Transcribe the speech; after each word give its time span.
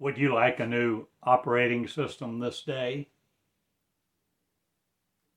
Would 0.00 0.16
you 0.16 0.32
like 0.32 0.60
a 0.60 0.66
new 0.66 1.06
operating 1.22 1.86
system 1.86 2.38
this 2.38 2.62
day? 2.62 3.08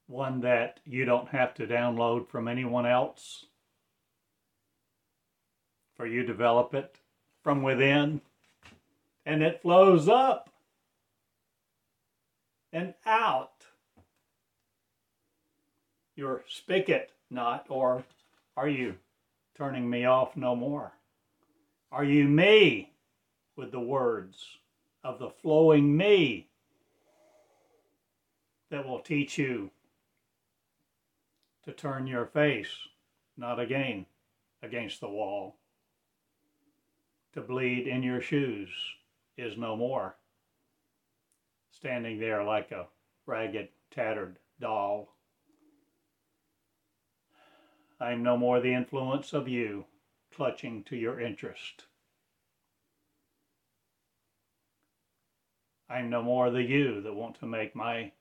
One 0.07 0.39
that 0.39 0.79
you 0.85 1.03
don't 1.03 1.27
have 1.27 1.53
to 1.55 1.67
download 1.67 2.29
from 2.29 2.47
anyone 2.47 2.85
else? 2.85 3.45
For 5.95 6.07
you 6.07 6.23
develop 6.23 6.73
it 6.73 6.97
from 7.43 7.61
within 7.61 8.21
and 9.25 9.43
it 9.43 9.61
flows 9.61 10.07
up 10.07 10.49
and 12.71 12.93
out. 13.05 13.65
Your 16.15 16.45
spigot 16.47 17.11
not, 17.29 17.65
or 17.67 18.05
are 18.55 18.69
you 18.69 18.95
turning 19.57 19.89
me 19.89 20.05
off 20.05 20.37
no 20.37 20.55
more? 20.55 20.93
Are 21.91 22.05
you 22.05 22.29
me? 22.29 22.92
With 23.55 23.71
the 23.71 23.79
words 23.79 24.57
of 25.03 25.19
the 25.19 25.29
flowing 25.29 25.95
me 25.95 26.47
that 28.69 28.87
will 28.87 28.99
teach 28.99 29.37
you 29.37 29.69
to 31.63 31.71
turn 31.71 32.07
your 32.07 32.25
face, 32.25 32.71
not 33.37 33.59
again, 33.59 34.05
against 34.61 34.99
the 34.99 35.09
wall. 35.09 35.57
To 37.33 37.41
bleed 37.41 37.87
in 37.87 38.03
your 38.03 38.21
shoes 38.21 38.69
is 39.37 39.57
no 39.57 39.75
more. 39.75 40.15
Standing 41.71 42.19
there 42.19 42.43
like 42.43 42.71
a 42.71 42.87
ragged, 43.25 43.69
tattered 43.91 44.37
doll. 44.59 45.15
I'm 47.99 48.23
no 48.23 48.37
more 48.37 48.59
the 48.59 48.73
influence 48.73 49.33
of 49.33 49.47
you 49.47 49.85
clutching 50.35 50.83
to 50.85 50.95
your 50.95 51.19
interest. 51.19 51.85
I'm 55.93 56.09
no 56.09 56.23
more 56.23 56.49
the 56.49 56.63
you 56.63 57.01
that 57.01 57.13
want 57.13 57.39
to 57.39 57.45
make 57.45 57.75
my 57.75 58.13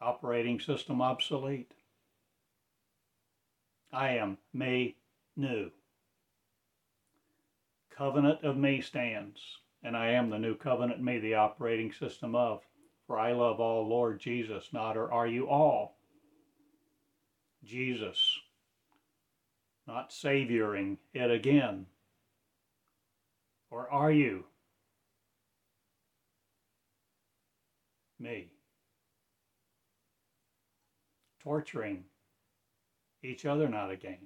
operating 0.00 0.60
system 0.60 1.02
obsolete. 1.02 1.72
I 3.92 4.10
am 4.10 4.38
me 4.54 4.94
new. 5.36 5.72
Covenant 7.90 8.44
of 8.44 8.56
me 8.56 8.80
stands, 8.80 9.40
and 9.82 9.96
I 9.96 10.10
am 10.10 10.30
the 10.30 10.38
new 10.38 10.54
covenant 10.54 11.02
me, 11.02 11.18
the 11.18 11.34
operating 11.34 11.92
system 11.92 12.36
of. 12.36 12.62
For 13.08 13.18
I 13.18 13.32
love 13.32 13.58
all 13.58 13.88
Lord 13.88 14.20
Jesus, 14.20 14.68
not 14.72 14.96
or 14.96 15.12
are 15.12 15.26
you 15.26 15.48
all? 15.48 15.96
Jesus, 17.64 18.38
not 19.84 20.12
savioring 20.12 20.98
it 21.12 21.32
again. 21.32 21.86
Or 23.68 23.90
are 23.90 24.12
you? 24.12 24.44
Me. 28.18 28.48
Torturing 31.42 32.04
each 33.22 33.46
other 33.46 33.68
not 33.68 33.90
again? 33.90 34.18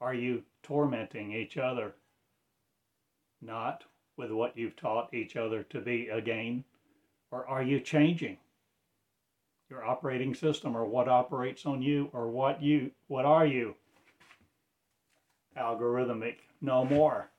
Are 0.00 0.14
you 0.14 0.42
tormenting 0.62 1.32
each 1.32 1.56
other 1.56 1.94
not 3.40 3.84
with 4.16 4.30
what 4.30 4.56
you've 4.56 4.76
taught 4.76 5.12
each 5.14 5.36
other 5.36 5.62
to 5.64 5.80
be 5.80 6.08
again? 6.08 6.64
Or 7.30 7.46
are 7.46 7.62
you 7.62 7.80
changing 7.80 8.38
your 9.70 9.84
operating 9.84 10.34
system 10.34 10.76
or 10.76 10.84
what 10.84 11.08
operates 11.08 11.64
on 11.64 11.82
you 11.82 12.10
or 12.12 12.28
what 12.28 12.62
you 12.62 12.90
what 13.08 13.24
are 13.24 13.46
you? 13.46 13.74
Algorithmic 15.56 16.36
no 16.60 16.84
more. 16.84 17.30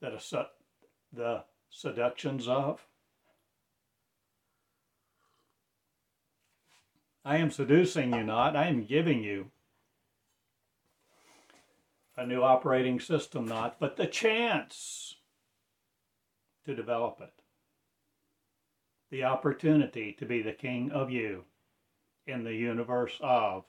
That 0.00 0.14
a, 0.14 0.46
the 1.12 1.44
seductions 1.70 2.48
of. 2.48 2.84
I 7.24 7.36
am 7.36 7.50
seducing 7.50 8.12
you 8.12 8.24
not, 8.24 8.56
I 8.56 8.66
am 8.66 8.84
giving 8.84 9.22
you 9.22 9.50
a 12.16 12.26
new 12.26 12.42
operating 12.42 12.98
system 12.98 13.46
not, 13.46 13.78
but 13.78 13.96
the 13.96 14.06
chance 14.06 15.16
to 16.64 16.74
develop 16.74 17.20
it. 17.20 17.32
The 19.10 19.24
opportunity 19.24 20.12
to 20.18 20.26
be 20.26 20.42
the 20.42 20.52
king 20.52 20.90
of 20.92 21.10
you 21.10 21.44
in 22.26 22.44
the 22.44 22.54
universe 22.54 23.16
of 23.20 23.64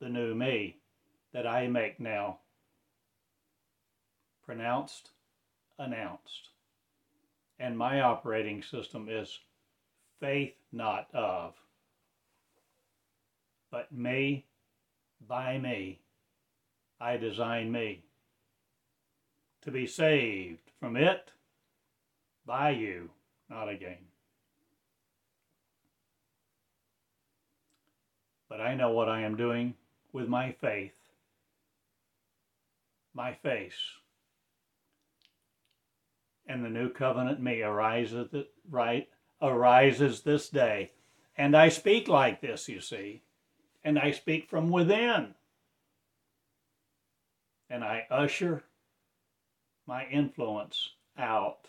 the 0.00 0.08
new 0.08 0.34
me 0.34 0.78
that 1.32 1.46
I 1.46 1.66
make 1.66 1.98
now. 1.98 2.38
Pronounced, 4.44 5.10
announced 5.78 6.50
and 7.58 7.76
my 7.76 8.00
operating 8.00 8.62
system 8.62 9.08
is 9.10 9.38
faith 10.20 10.54
not 10.72 11.08
of, 11.12 11.54
but 13.70 13.92
me 13.92 14.44
by 15.26 15.58
me. 15.58 16.00
I 17.00 17.16
design 17.16 17.70
me 17.70 18.02
to 19.62 19.70
be 19.70 19.86
saved 19.86 20.70
from 20.80 20.96
it 20.96 21.30
by 22.44 22.70
you, 22.70 23.10
not 23.48 23.68
again. 23.68 24.06
But 28.48 28.60
I 28.60 28.74
know 28.74 28.90
what 28.90 29.08
I 29.08 29.20
am 29.20 29.36
doing 29.36 29.74
with 30.12 30.28
my 30.28 30.52
faith, 30.52 30.94
my 33.14 33.34
face 33.34 33.78
and 36.48 36.64
the 36.64 36.70
new 36.70 36.88
covenant 36.88 37.40
me 37.40 37.62
arises 37.62 38.28
this 40.22 40.48
day. 40.48 40.92
And 41.36 41.56
I 41.56 41.68
speak 41.68 42.08
like 42.08 42.40
this, 42.40 42.68
you 42.68 42.80
see, 42.80 43.22
and 43.84 43.98
I 43.98 44.10
speak 44.10 44.48
from 44.48 44.70
within. 44.70 45.34
And 47.70 47.84
I 47.84 48.06
usher 48.10 48.64
my 49.86 50.06
influence 50.06 50.90
out 51.16 51.68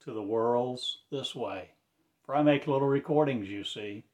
to 0.00 0.12
the 0.12 0.22
worlds 0.22 0.98
this 1.10 1.34
way. 1.34 1.70
For 2.24 2.34
I 2.34 2.42
make 2.42 2.66
little 2.66 2.88
recordings, 2.88 3.48
you 3.48 3.62
see, 3.64 4.04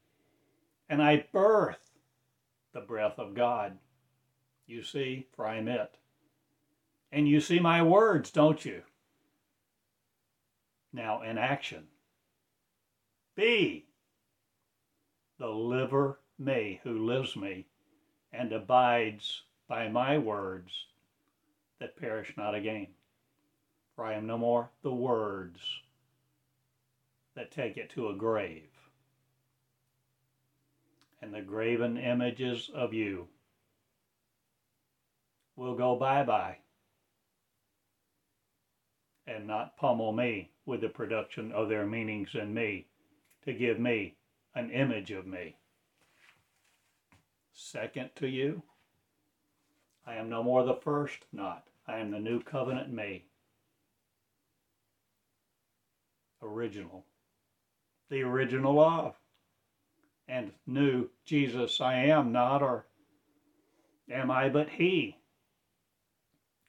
and 0.88 1.00
I 1.00 1.24
birth 1.32 1.92
the 2.72 2.80
breath 2.80 3.18
of 3.18 3.34
God, 3.34 3.78
you 4.66 4.82
see, 4.82 5.28
for 5.34 5.46
I'm 5.46 5.68
it. 5.68 5.96
And 7.12 7.28
you 7.28 7.40
see 7.40 7.60
my 7.60 7.82
words, 7.82 8.30
don't 8.30 8.64
you? 8.64 8.82
Now 10.92 11.22
in 11.22 11.38
action. 11.38 11.86
B. 13.34 13.86
The 15.38 15.48
liver 15.48 16.20
me 16.38 16.80
who 16.82 17.06
lives 17.06 17.36
me 17.36 17.66
and 18.32 18.52
abides 18.52 19.42
by 19.68 19.88
my 19.88 20.18
words 20.18 20.86
that 21.78 21.96
perish 21.96 22.34
not 22.36 22.54
again. 22.54 22.88
For 23.94 24.04
I 24.04 24.14
am 24.14 24.26
no 24.26 24.38
more 24.38 24.70
the 24.82 24.92
words 24.92 25.60
that 27.34 27.50
take 27.50 27.76
it 27.76 27.90
to 27.90 28.08
a 28.08 28.14
grave. 28.14 28.70
And 31.22 31.34
the 31.34 31.42
graven 31.42 31.96
images 31.96 32.70
of 32.74 32.94
you 32.94 33.28
will 35.56 35.74
go 35.74 35.96
bye 35.96 36.24
bye 36.24 36.58
and 39.30 39.46
not 39.46 39.76
pummel 39.76 40.12
me 40.12 40.50
with 40.66 40.80
the 40.80 40.88
production 40.88 41.52
of 41.52 41.68
their 41.68 41.86
meanings 41.86 42.30
in 42.34 42.52
me 42.52 42.86
to 43.44 43.52
give 43.52 43.78
me 43.78 44.16
an 44.54 44.70
image 44.70 45.12
of 45.12 45.26
me. 45.26 45.56
Second 47.52 48.10
to 48.16 48.26
you, 48.26 48.62
I 50.06 50.16
am 50.16 50.28
no 50.28 50.42
more 50.42 50.64
the 50.64 50.74
first, 50.74 51.18
not. 51.32 51.68
I 51.86 51.98
am 51.98 52.10
the 52.10 52.18
new 52.18 52.42
covenant 52.42 52.92
me. 52.92 53.26
Original. 56.42 57.04
The 58.08 58.22
original 58.22 58.80
of. 58.80 59.14
And 60.26 60.52
new 60.66 61.08
Jesus 61.24 61.80
I 61.80 61.94
am 61.94 62.32
not, 62.32 62.62
or 62.62 62.86
am 64.10 64.30
I 64.30 64.48
but 64.48 64.68
he? 64.70 65.18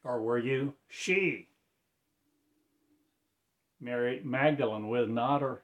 Or 0.04 0.22
were 0.22 0.40
you 0.40 0.74
she? 0.88 1.48
Mary 3.82 4.22
Magdalene 4.24 4.88
with 4.88 5.10
not, 5.10 5.44
or 5.44 5.64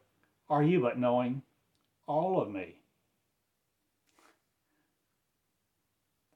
are 0.50 0.64
you 0.64 0.82
but 0.82 1.00
knowing 1.00 1.42
all 2.08 2.42
of 2.42 2.50
me? 2.50 2.76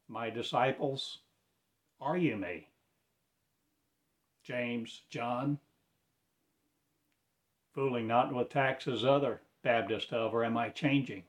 My 0.07 0.30
disciples, 0.30 1.19
are 2.00 2.18
you 2.18 2.38
me? 2.38 2.68
James, 4.44 5.01
John, 5.10 5.60
fooling 7.74 8.07
not 8.07 8.34
with 8.34 8.50
taxes 8.50 9.04
other 9.04 9.42
Baptist 9.63 10.13
of, 10.13 10.34
or 10.34 10.44
am 10.44 10.57
I 10.57 10.69
changing 10.69 11.24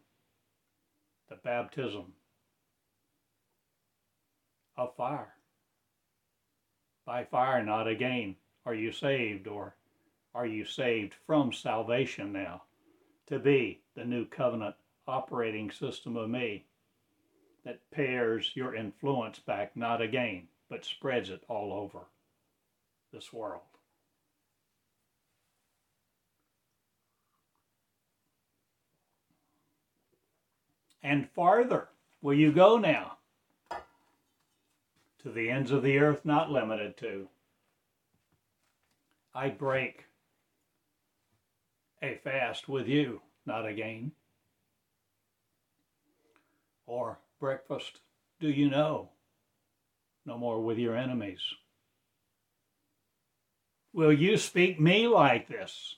the 1.29 1.37
baptism 1.37 2.13
of 4.77 4.95
fire? 4.97 5.35
by 7.05 7.25
fire, 7.25 7.63
not 7.65 7.89
again. 7.89 8.37
Are 8.65 8.75
you 8.75 8.93
saved 8.93 9.49
or 9.49 9.75
are 10.35 10.47
you 10.47 10.65
saved 10.65 11.15
from 11.27 11.53
salvation 11.53 12.33
now 12.33 12.63
to 13.27 13.39
be 13.39 13.81
the 13.95 14.05
new 14.05 14.25
covenant 14.27 14.75
operating 15.07 15.71
system 15.71 16.17
of 16.17 16.31
me 16.31 16.65
that 17.65 17.91
pairs 17.91 18.51
your 18.55 18.75
influence 18.75 19.39
back 19.39 19.77
not 19.77 20.01
again, 20.01 20.49
but 20.69 20.85
spreads 20.85 21.31
it 21.31 21.45
all 21.49 21.73
over 21.73 22.07
this 23.13 23.33
world? 23.33 23.63
And 31.03 31.29
farther 31.31 31.89
will 32.21 32.35
you 32.35 32.53
go 32.53 32.79
now? 32.79 33.17
To 35.23 35.31
the 35.31 35.51
ends 35.51 35.71
of 35.71 35.83
the 35.83 35.99
earth, 35.99 36.25
not 36.25 36.51
limited 36.51 36.97
to. 36.99 37.29
I 39.35 39.49
break 39.49 40.07
a 42.03 42.19
fast 42.25 42.69
with 42.69 42.89
you, 42.89 43.21
not 43.47 43.67
again. 43.67 44.13
Or 46.87 47.19
breakfast, 47.39 48.01
do 48.41 48.49
you 48.49 48.69
know? 48.69 49.11
No 50.27 50.37
more 50.37 50.61
with 50.61 50.79
your 50.79 50.97
enemies. 50.97 51.41
Will 53.93 54.13
you 54.13 54.37
speak 54.37 54.81
me 54.81 55.07
like 55.07 55.49
this? 55.49 55.97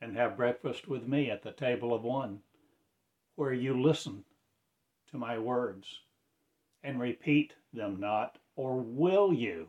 And 0.00 0.16
have 0.16 0.36
breakfast 0.36 0.86
with 0.86 1.08
me 1.08 1.30
at 1.30 1.42
the 1.42 1.52
table 1.52 1.94
of 1.94 2.02
one, 2.02 2.40
where 3.34 3.52
you 3.52 3.80
listen 3.80 4.24
to 5.10 5.18
my 5.18 5.38
words 5.38 6.00
and 6.84 7.00
repeat 7.00 7.54
them 7.72 7.98
not, 7.98 8.38
or 8.54 8.76
will 8.76 9.32
you 9.32 9.68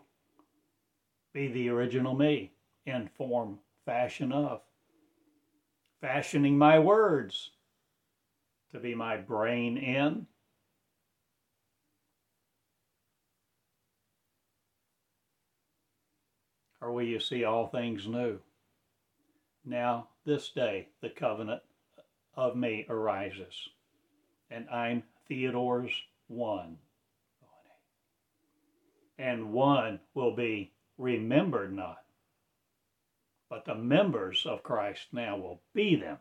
be 1.33 1.47
the 1.47 1.69
original 1.69 2.13
me 2.13 2.51
in 2.85 3.09
form 3.17 3.59
fashion 3.87 4.33
of, 4.33 4.59
fashioning 6.01 6.57
my 6.57 6.77
words 6.77 7.51
to 8.73 8.79
be 8.79 8.93
my 8.93 9.15
brain 9.15 9.77
in. 9.77 10.27
Or 16.81 16.91
will 16.91 17.03
you 17.03 17.21
see 17.21 17.45
all 17.45 17.67
things 17.67 18.05
new? 18.07 18.39
Now, 19.63 20.09
this 20.25 20.49
day, 20.49 20.89
the 21.01 21.09
covenant 21.09 21.61
of 22.35 22.57
me 22.57 22.85
arises, 22.89 23.69
and 24.51 24.67
I'm 24.69 25.01
Theodore's 25.29 25.93
one. 26.27 26.77
And 29.17 29.53
one 29.53 30.01
will 30.13 30.35
be 30.35 30.73
remembered 30.97 31.73
not 31.73 31.99
but 33.49 33.65
the 33.65 33.75
members 33.75 34.45
of 34.45 34.63
Christ 34.63 35.07
now 35.11 35.37
will 35.37 35.61
be 35.73 35.95
them. 35.95 36.17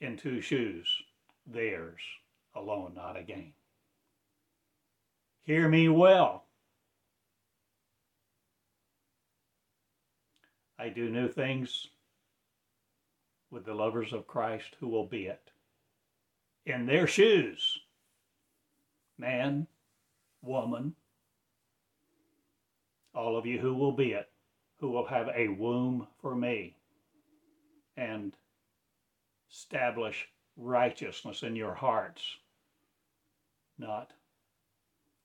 In 0.00 0.16
two 0.16 0.40
shoes, 0.40 0.88
theirs 1.46 2.00
alone, 2.54 2.92
not 2.94 3.16
again. 3.16 3.52
Hear 5.42 5.68
me 5.68 5.88
well. 5.88 6.44
I 10.78 10.88
do 10.88 11.10
new 11.10 11.28
things 11.28 11.88
with 13.50 13.64
the 13.64 13.74
lovers 13.74 14.12
of 14.12 14.26
Christ 14.26 14.76
who 14.80 14.88
will 14.88 15.06
be 15.06 15.26
it. 15.26 15.50
In 16.66 16.86
their 16.86 17.06
shoes, 17.06 17.78
man, 19.18 19.66
woman, 20.42 20.94
all 23.14 23.36
of 23.36 23.46
you 23.46 23.58
who 23.58 23.74
will 23.74 23.92
be 23.92 24.12
it, 24.12 24.28
who 24.80 24.90
will 24.90 25.06
have 25.06 25.28
a 25.34 25.48
womb 25.48 26.06
for 26.20 26.34
me, 26.34 26.76
and 27.96 28.36
establish 29.50 30.28
righteousness 30.56 31.42
in 31.42 31.56
your 31.56 31.74
hearts, 31.74 32.22
not, 33.78 34.12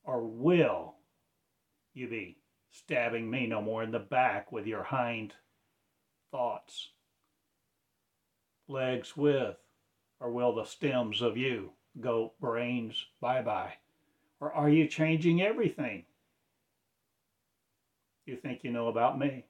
or 0.04 0.24
will 0.24 0.96
you 1.94 2.08
be 2.08 2.38
stabbing 2.72 3.30
me 3.30 3.48
no 3.48 3.62
more 3.62 3.84
in 3.84 3.92
the 3.92 4.00
back 4.00 4.52
with 4.52 4.68
your 4.68 4.84
hind 4.84 5.34
thoughts, 6.32 6.90
legs 8.68 9.18
with, 9.18 9.58
or 10.20 10.32
will 10.32 10.54
the 10.54 10.66
stems 10.66 11.22
of 11.22 11.38
you 11.38 11.72
go 12.00 12.34
brains 12.40 13.06
bye 13.20 13.42
bye? 13.42 13.74
Or 14.40 14.52
are 14.54 14.70
you 14.70 14.88
changing 14.88 15.42
everything? 15.42 16.06
You 18.30 18.36
think 18.36 18.64
you 18.64 18.72
know 18.72 18.88
about 18.88 19.18
me. 19.18 19.44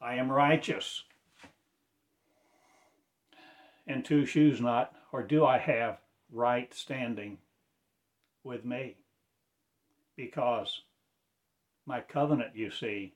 I 0.00 0.14
am 0.14 0.30
righteous. 0.30 1.02
And 3.88 4.04
two 4.04 4.24
shoes 4.24 4.60
not, 4.60 4.94
or 5.10 5.24
do 5.24 5.44
I 5.44 5.58
have 5.58 5.98
right 6.30 6.72
standing 6.72 7.38
with 8.44 8.64
me? 8.64 8.96
Because 10.16 10.82
my 11.86 12.00
covenant, 12.00 12.54
you 12.54 12.70
see, 12.70 13.14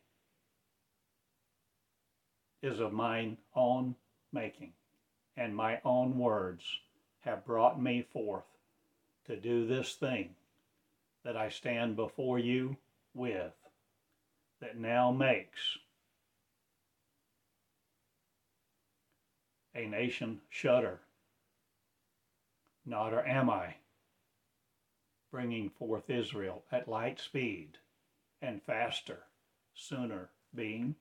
is 2.61 2.81
of 2.81 2.93
mine 2.93 3.37
own 3.55 3.94
making, 4.32 4.73
and 5.37 5.55
my 5.55 5.79
own 5.85 6.19
words 6.19 6.64
have 7.20 7.47
brought 7.47 7.81
me 7.81 8.05
forth 8.12 8.47
to 9.26 9.37
do 9.37 9.64
this 9.64 9.94
thing 9.94 10.31
that 11.25 11.37
I 11.37 11.49
stand 11.50 11.94
before 11.94 12.41
you 12.41 12.76
with 13.17 13.53
that 14.61 14.79
now 14.79 15.11
makes 15.11 15.79
a 19.75 19.87
nation 19.87 20.41
shudder? 20.51 21.01
Not 22.85 23.13
or 23.13 23.27
am 23.27 23.51
I 23.51 23.77
bringing 25.33 25.71
forth 25.71 26.09
Israel 26.09 26.63
at 26.71 26.89
light 26.89 27.19
speed 27.19 27.79
and 28.41 28.63
faster, 28.63 29.25
sooner 29.75 30.31
being? 30.55 30.95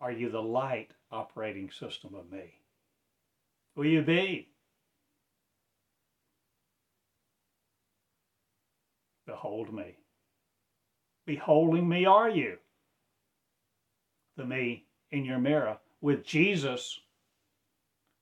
Are 0.00 0.12
you 0.12 0.28
the 0.28 0.42
light 0.42 0.90
operating 1.10 1.70
system 1.70 2.14
of 2.14 2.30
me? 2.30 2.54
Will 3.76 3.86
you 3.86 4.02
be? 4.02 4.48
Behold 9.26 9.72
me. 9.72 9.96
Beholding 11.26 11.88
me 11.88 12.06
are 12.06 12.30
you? 12.30 12.58
The 14.36 14.44
me 14.44 14.84
in 15.10 15.24
your 15.24 15.38
mirror 15.38 15.78
with 16.00 16.24
Jesus 16.24 17.00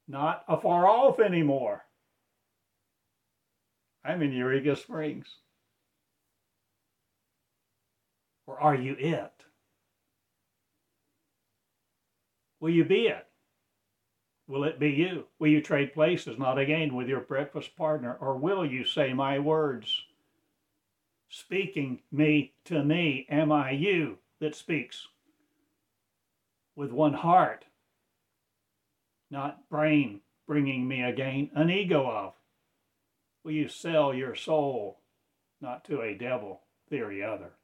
not 0.09 0.45
afar 0.49 0.87
off 0.87 1.21
anymore. 1.21 1.85
I'm 4.05 4.23
in 4.23 4.33
Eureka 4.33 4.77
Springs. 4.77 5.27
Or 8.47 8.61
are 8.61 8.75
you 8.75 8.95
it? 8.99 9.33
Will 12.61 12.71
you 12.71 12.85
be 12.85 13.07
it? 13.07 13.27
Will 14.47 14.65
it 14.65 14.79
be 14.79 14.91
you? 14.91 15.25
Will 15.39 15.49
you 15.49 15.63
trade 15.63 15.95
places, 15.95 16.39
not 16.39 16.59
again 16.59 16.95
with 16.95 17.09
your 17.09 17.21
breakfast 17.21 17.75
partner? 17.77 18.17
Or 18.21 18.37
will 18.37 18.67
you 18.67 18.85
say 18.85 19.15
my 19.15 19.39
words? 19.39 20.05
Speaking 21.35 22.01
me 22.13 22.53
to 22.65 22.85
me, 22.85 23.27
am 23.29 23.51
I 23.51 23.73
you 23.73 24.19
that 24.41 24.55
speaks 24.55 25.09
with 26.77 26.93
one 26.93 27.15
heart, 27.15 27.65
not 29.33 29.69
brain 29.69 30.21
bringing 30.47 30.87
me 30.87 31.03
again 31.03 31.51
an 31.55 31.71
ego 31.71 32.09
of? 32.09 32.35
Will 33.43 33.51
you 33.51 33.69
sell 33.69 34.15
your 34.15 34.37
soul 34.37 35.01
not 35.61 35.85
to 35.87 36.03
a 36.03 36.15
devil 36.15 36.61
theory 36.89 37.23
other? 37.23 37.55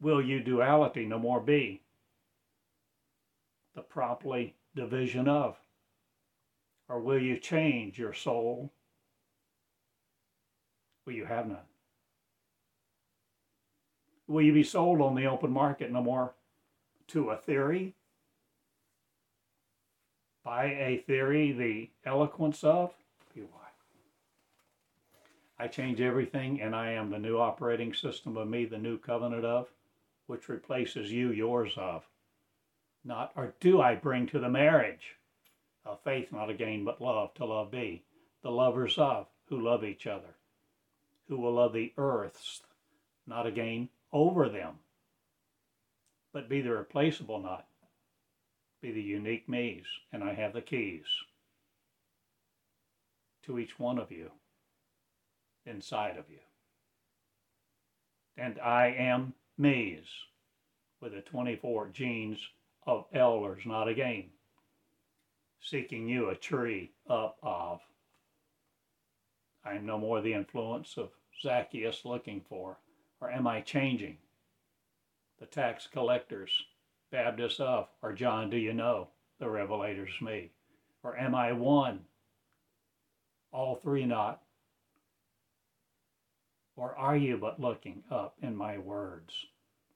Will 0.00 0.22
you 0.22 0.40
duality 0.40 1.04
no 1.04 1.18
more 1.18 1.40
be? 1.40 1.82
The 3.74 3.82
properly 3.82 4.54
division 4.76 5.26
of? 5.26 5.56
Or 6.88 7.00
will 7.00 7.18
you 7.18 7.38
change 7.38 7.98
your 7.98 8.12
soul 8.12 8.72
Will 11.04 11.12
you 11.12 11.24
have 11.26 11.46
none? 11.46 11.58
Will 14.26 14.42
you 14.42 14.54
be 14.54 14.64
sold 14.64 15.00
on 15.00 15.14
the 15.14 15.26
open 15.26 15.50
market 15.50 15.92
no 15.92 16.02
more 16.02 16.34
to 17.08 17.30
a 17.30 17.36
theory? 17.36 17.94
By 20.42 20.64
a 20.64 20.98
theory, 21.06 21.52
the 21.52 21.90
eloquence 22.08 22.64
of? 22.64 22.94
why? 23.34 23.68
I 25.58 25.68
change 25.68 26.00
everything 26.00 26.60
and 26.60 26.74
I 26.74 26.92
am 26.92 27.10
the 27.10 27.18
new 27.18 27.38
operating 27.38 27.92
system 27.92 28.36
of 28.36 28.48
me, 28.48 28.64
the 28.64 28.78
new 28.78 28.98
covenant 28.98 29.44
of, 29.44 29.68
which 30.26 30.48
replaces 30.48 31.12
you, 31.12 31.30
yours 31.30 31.74
of. 31.76 32.04
Not, 33.04 33.32
or 33.36 33.54
do 33.60 33.80
I 33.80 33.94
bring 33.94 34.26
to 34.28 34.38
the 34.38 34.48
marriage 34.48 35.16
of 35.84 36.00
faith 36.00 36.32
not 36.32 36.48
again 36.48 36.84
but 36.84 37.00
love, 37.00 37.34
to 37.34 37.44
love 37.44 37.70
be, 37.70 38.04
the 38.42 38.50
lovers 38.50 38.96
of, 38.96 39.26
who 39.46 39.60
love 39.60 39.84
each 39.84 40.06
other, 40.06 40.34
who 41.28 41.38
will 41.38 41.54
love 41.54 41.72
the 41.72 41.92
earths, 41.96 42.62
not 43.26 43.46
again 43.46 43.88
over 44.12 44.48
them, 44.48 44.74
but 46.32 46.48
be 46.48 46.60
the 46.60 46.70
replaceable 46.70 47.40
not, 47.40 47.66
be 48.82 48.92
the 48.92 49.02
unique 49.02 49.48
me's, 49.48 49.86
and 50.12 50.22
I 50.22 50.34
have 50.34 50.52
the 50.52 50.60
keys 50.60 51.06
to 53.44 53.58
each 53.58 53.78
one 53.78 53.98
of 53.98 54.10
you 54.10 54.30
inside 55.66 56.16
of 56.16 56.24
you. 56.28 56.38
And 58.36 58.58
I 58.60 58.88
am 58.88 59.34
me's 59.56 60.06
with 61.00 61.12
the 61.12 61.20
24 61.20 61.88
genes 61.88 62.38
of 62.86 63.06
elders, 63.12 63.62
not 63.64 63.88
again, 63.88 64.24
seeking 65.60 66.08
you 66.08 66.28
a 66.28 66.34
tree 66.34 66.90
up 67.08 67.38
of. 67.42 67.80
I 69.64 69.74
am 69.74 69.86
no 69.86 69.98
more 69.98 70.20
the 70.20 70.34
influence 70.34 70.96
of 70.96 71.10
Zacchaeus 71.42 72.04
looking 72.04 72.42
for, 72.42 72.78
or 73.20 73.30
am 73.30 73.46
I 73.46 73.60
changing? 73.60 74.18
The 75.38 75.46
tax 75.46 75.86
collectors, 75.86 76.50
Baptists 77.10 77.60
of, 77.60 77.88
or 78.02 78.12
John, 78.12 78.50
do 78.50 78.56
you 78.56 78.72
know? 78.72 79.08
The 79.38 79.48
Revelator's 79.48 80.20
me. 80.20 80.50
Or 81.02 81.16
am 81.16 81.34
I 81.34 81.52
one? 81.52 82.04
All 83.52 83.76
three 83.76 84.04
not. 84.04 84.42
Or 86.76 86.94
are 86.96 87.16
you 87.16 87.36
but 87.36 87.60
looking 87.60 88.02
up 88.10 88.36
in 88.42 88.56
my 88.56 88.78
words? 88.78 89.46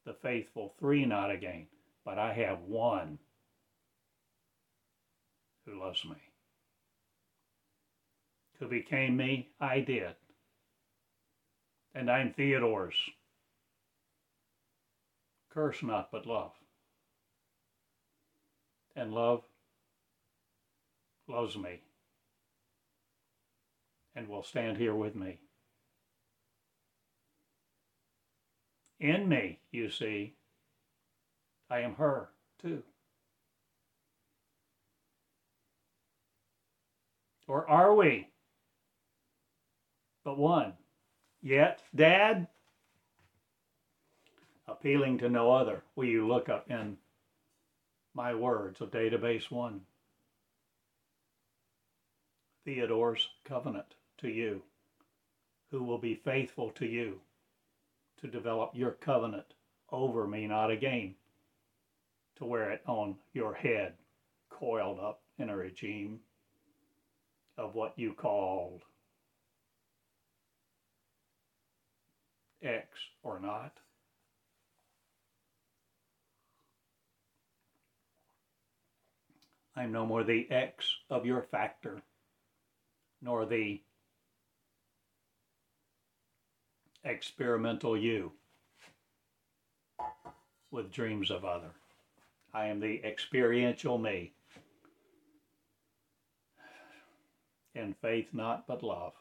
The 0.04 0.14
faithful 0.14 0.74
three 0.78 1.04
not 1.04 1.30
again, 1.30 1.66
but 2.04 2.18
I 2.18 2.32
have 2.32 2.60
one 2.60 3.18
who 5.66 5.80
loves 5.80 6.04
me. 6.04 6.27
Who 8.58 8.68
became 8.68 9.16
me, 9.16 9.50
I 9.60 9.80
did. 9.80 10.14
And 11.94 12.10
I'm 12.10 12.32
Theodore's. 12.32 12.96
Curse 15.50 15.82
not, 15.82 16.10
but 16.10 16.26
love. 16.26 16.52
And 18.96 19.12
love 19.12 19.42
loves 21.28 21.56
me 21.56 21.80
and 24.16 24.28
will 24.28 24.42
stand 24.42 24.76
here 24.76 24.94
with 24.94 25.14
me. 25.14 25.38
In 28.98 29.28
me, 29.28 29.60
you 29.70 29.90
see, 29.90 30.34
I 31.70 31.80
am 31.80 31.94
her 31.94 32.30
too. 32.60 32.82
Or 37.46 37.68
are 37.68 37.94
we? 37.94 38.28
But 40.28 40.36
one. 40.36 40.74
Yet, 41.40 41.82
Dad, 41.94 42.48
appealing 44.66 45.16
to 45.20 45.30
no 45.30 45.50
other, 45.52 45.82
will 45.96 46.04
you 46.04 46.28
look 46.28 46.50
up 46.50 46.70
in 46.70 46.98
my 48.12 48.34
words 48.34 48.82
of 48.82 48.90
database 48.90 49.50
one? 49.50 49.80
Theodore's 52.66 53.30
covenant 53.42 53.94
to 54.18 54.28
you, 54.28 54.60
who 55.70 55.82
will 55.82 55.96
be 55.96 56.14
faithful 56.14 56.72
to 56.72 56.84
you 56.84 57.22
to 58.20 58.28
develop 58.28 58.72
your 58.74 58.92
covenant 58.92 59.54
over 59.90 60.26
me, 60.26 60.46
not 60.46 60.70
again, 60.70 61.14
to 62.36 62.44
wear 62.44 62.70
it 62.70 62.82
on 62.86 63.16
your 63.32 63.54
head, 63.54 63.94
coiled 64.50 65.00
up 65.00 65.22
in 65.38 65.48
a 65.48 65.56
regime 65.56 66.20
of 67.56 67.74
what 67.74 67.98
you 67.98 68.12
called 68.12 68.82
X 72.68 72.86
or 73.22 73.40
not. 73.40 73.72
I'm 79.74 79.92
no 79.92 80.04
more 80.04 80.24
the 80.24 80.50
X 80.50 80.96
of 81.08 81.24
your 81.24 81.42
factor, 81.42 82.02
nor 83.22 83.46
the 83.46 83.80
experimental 87.04 87.96
you 87.96 88.32
with 90.70 90.92
dreams 90.92 91.30
of 91.30 91.44
other. 91.44 91.70
I 92.52 92.66
am 92.66 92.80
the 92.80 93.00
experiential 93.04 93.98
me. 93.98 94.32
In 97.74 97.94
faith 98.02 98.28
not 98.32 98.66
but 98.66 98.82
love. 98.82 99.12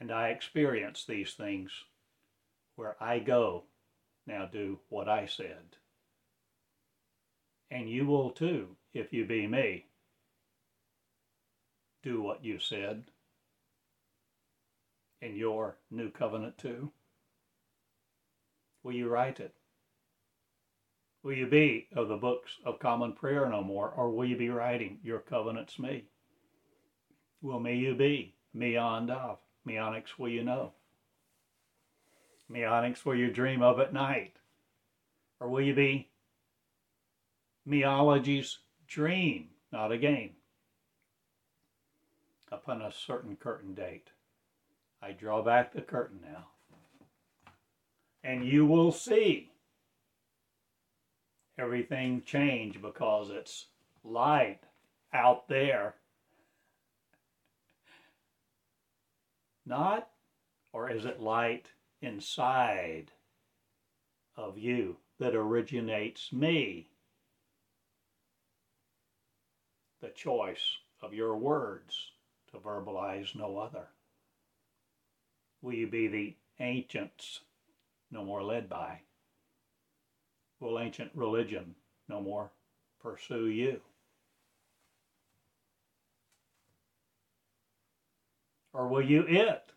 And 0.00 0.12
I 0.12 0.28
experience 0.28 1.04
these 1.04 1.32
things 1.32 1.70
where 2.76 2.96
I 3.02 3.18
go, 3.18 3.64
now 4.26 4.46
do 4.46 4.78
what 4.88 5.08
I 5.08 5.26
said. 5.26 5.76
And 7.70 7.88
you 7.90 8.06
will 8.06 8.30
too, 8.30 8.76
if 8.92 9.12
you 9.12 9.24
be 9.24 9.46
me. 9.46 9.86
Do 12.02 12.22
what 12.22 12.44
you 12.44 12.58
said 12.58 13.04
in 15.20 15.34
your 15.34 15.76
new 15.90 16.10
covenant 16.10 16.58
too? 16.58 16.92
Will 18.82 18.92
you 18.92 19.08
write 19.08 19.40
it? 19.40 19.54
Will 21.22 21.32
you 21.32 21.46
be 21.46 21.88
of 21.96 22.06
the 22.06 22.16
books 22.16 22.52
of 22.64 22.78
common 22.78 23.12
prayer 23.12 23.48
no 23.48 23.62
more, 23.64 23.90
or 23.90 24.10
will 24.10 24.26
you 24.26 24.36
be 24.36 24.48
writing 24.48 24.98
your 25.02 25.18
covenants 25.18 25.78
me? 25.78 26.04
Will 27.42 27.58
me 27.58 27.76
you 27.76 27.96
be? 27.96 28.34
Me 28.54 28.76
on 28.76 29.10
of. 29.10 29.38
Meonics 29.66 30.16
will 30.16 30.28
you 30.28 30.44
know? 30.44 30.72
Meonics 32.48 33.04
will 33.04 33.16
you 33.16 33.30
dream 33.30 33.60
of 33.60 33.80
at 33.80 33.92
night? 33.92 34.36
Or 35.40 35.48
will 35.48 35.60
you 35.60 35.74
be 35.74 36.08
meology's 37.66 38.60
dream, 38.86 39.48
not 39.72 39.90
a 39.90 39.98
game, 39.98 40.36
upon 42.50 42.80
a 42.80 42.92
certain 42.92 43.36
curtain 43.36 43.74
date? 43.74 44.10
I 45.02 45.10
draw 45.10 45.42
back 45.42 45.72
the 45.72 45.82
curtain 45.82 46.20
now. 46.22 46.46
And 48.22 48.46
you 48.46 48.64
will 48.64 48.92
see 48.92 49.50
everything 51.58 52.22
change 52.24 52.80
because 52.80 53.30
it's 53.30 53.66
light 54.04 54.60
out 55.12 55.48
there. 55.48 55.94
Not, 59.66 60.08
or 60.72 60.88
is 60.88 61.04
it 61.04 61.20
light 61.20 61.72
inside 62.00 63.10
of 64.36 64.56
you 64.56 64.98
that 65.18 65.34
originates 65.34 66.32
me? 66.32 66.90
The 70.00 70.10
choice 70.10 70.78
of 71.02 71.12
your 71.12 71.36
words 71.36 72.12
to 72.52 72.58
verbalize 72.58 73.34
no 73.34 73.58
other. 73.58 73.88
Will 75.62 75.74
you 75.74 75.88
be 75.88 76.06
the 76.06 76.36
ancients 76.60 77.40
no 78.12 78.24
more 78.24 78.44
led 78.44 78.68
by? 78.68 79.00
Will 80.60 80.78
ancient 80.78 81.10
religion 81.12 81.74
no 82.08 82.20
more 82.20 82.52
pursue 83.00 83.48
you? 83.48 83.80
Or 88.76 88.86
will 88.88 89.02
you 89.02 89.22
it 89.26 89.72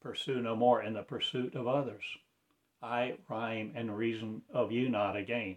pursue 0.00 0.40
no 0.40 0.54
more 0.54 0.80
in 0.80 0.94
the 0.94 1.02
pursuit 1.02 1.56
of 1.56 1.66
others? 1.66 2.04
I 2.80 3.16
rhyme 3.28 3.72
and 3.74 3.98
reason 3.98 4.42
of 4.54 4.70
you 4.70 4.88
not 4.88 5.16
again. 5.16 5.56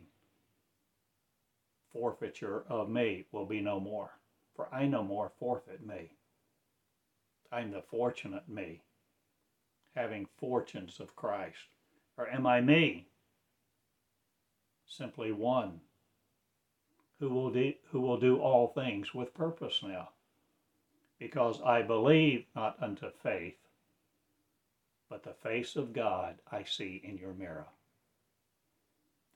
Forfeiture 1.91 2.63
of 2.67 2.89
me 2.89 3.25
will 3.31 3.45
be 3.45 3.61
no 3.61 3.79
more, 3.79 4.17
for 4.55 4.73
I 4.73 4.87
no 4.87 5.03
more 5.03 5.31
forfeit 5.37 5.85
me. 5.85 6.13
I'm 7.51 7.69
the 7.69 7.83
fortunate 7.83 8.49
me, 8.49 8.81
having 9.93 10.27
fortunes 10.39 10.99
of 10.99 11.15
Christ? 11.15 11.75
Or 12.17 12.27
am 12.27 12.47
I 12.47 12.59
me? 12.59 13.05
Simply 14.87 15.31
one 15.31 15.81
who 17.19 17.29
will 17.29 17.51
do, 17.51 17.73
who 17.91 18.01
will 18.01 18.19
do 18.19 18.39
all 18.39 18.69
things 18.69 19.13
with 19.13 19.35
purpose 19.35 19.83
now. 19.83 20.09
Because 21.23 21.61
I 21.61 21.81
believe 21.83 22.43
not 22.53 22.75
unto 22.83 23.09
faith, 23.09 23.55
but 25.09 25.23
the 25.23 25.33
face 25.41 25.77
of 25.77 25.93
God 25.93 26.35
I 26.51 26.65
see 26.65 27.01
in 27.01 27.17
your 27.17 27.33
mirror. 27.33 27.67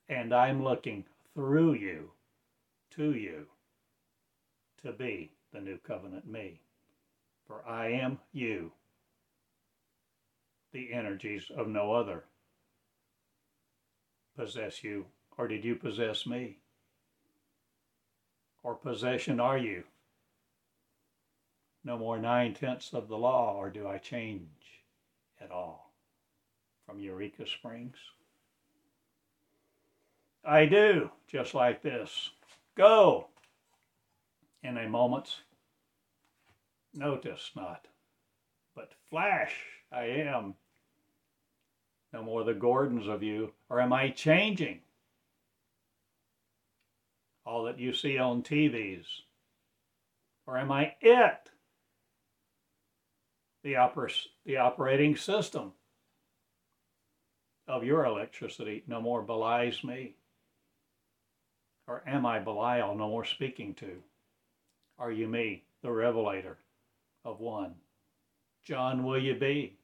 And 0.09 0.35
I'm 0.35 0.65
looking 0.65 1.05
through 1.33 1.75
you 1.75 2.11
to 2.91 3.13
you 3.13 3.45
to 4.83 4.91
be 4.91 5.31
the 5.53 5.61
new 5.61 5.77
covenant 5.77 6.29
me 6.29 6.59
for 7.47 7.65
I 7.65 7.87
am 7.91 8.19
you, 8.33 8.73
the 10.73 10.91
energies 10.91 11.49
of 11.55 11.69
no 11.69 11.93
other 11.93 12.25
possess 14.35 14.83
you, 14.83 15.05
or 15.37 15.47
did 15.47 15.63
you 15.63 15.75
possess 15.75 16.27
me? 16.27 16.57
Or 18.61 18.75
possession 18.75 19.39
are 19.39 19.57
you 19.57 19.85
no 21.87 21.97
more 21.97 22.19
nine 22.19 22.53
tenths 22.53 22.93
of 22.93 23.07
the 23.07 23.17
law, 23.17 23.55
or 23.55 23.69
do 23.69 23.87
I 23.87 23.97
change 23.97 24.83
at 25.39 25.51
all 25.51 25.93
from 26.85 26.99
Eureka 26.99 27.47
Springs? 27.47 27.95
I 30.43 30.65
do, 30.65 31.09
just 31.27 31.53
like 31.53 31.81
this. 31.81 32.31
Go! 32.75 33.29
In 34.63 34.77
a 34.77 34.89
moment's 34.89 35.37
notice, 36.93 37.51
not, 37.55 37.87
but 38.75 38.91
flash, 39.09 39.55
I 39.89 40.07
am. 40.07 40.55
No 42.11 42.21
more 42.21 42.43
the 42.43 42.53
Gordons 42.53 43.07
of 43.07 43.23
you, 43.23 43.53
or 43.69 43.79
am 43.79 43.93
I 43.93 44.09
changing? 44.09 44.81
All 47.45 47.63
that 47.63 47.79
you 47.79 47.93
see 47.93 48.17
on 48.17 48.43
TVs, 48.43 49.05
or 50.45 50.57
am 50.57 50.69
I 50.69 50.93
it? 50.99 51.49
The, 53.63 53.73
oper- 53.73 54.27
the 54.45 54.57
operating 54.57 55.15
system 55.15 55.73
of 57.67 57.83
your 57.83 58.05
electricity 58.05 58.83
no 58.87 59.01
more 59.01 59.21
belies 59.21 59.83
me. 59.83 60.15
Or 61.87 62.03
am 62.07 62.25
I 62.25 62.39
Belial 62.39 62.95
no 62.95 63.09
more 63.09 63.25
speaking 63.25 63.73
to? 63.75 64.03
Are 64.99 65.11
you 65.11 65.27
me, 65.27 65.63
the 65.81 65.91
revelator 65.91 66.57
of 67.23 67.39
one? 67.39 67.75
John, 68.63 69.03
will 69.03 69.21
you 69.21 69.35
be 69.35 69.77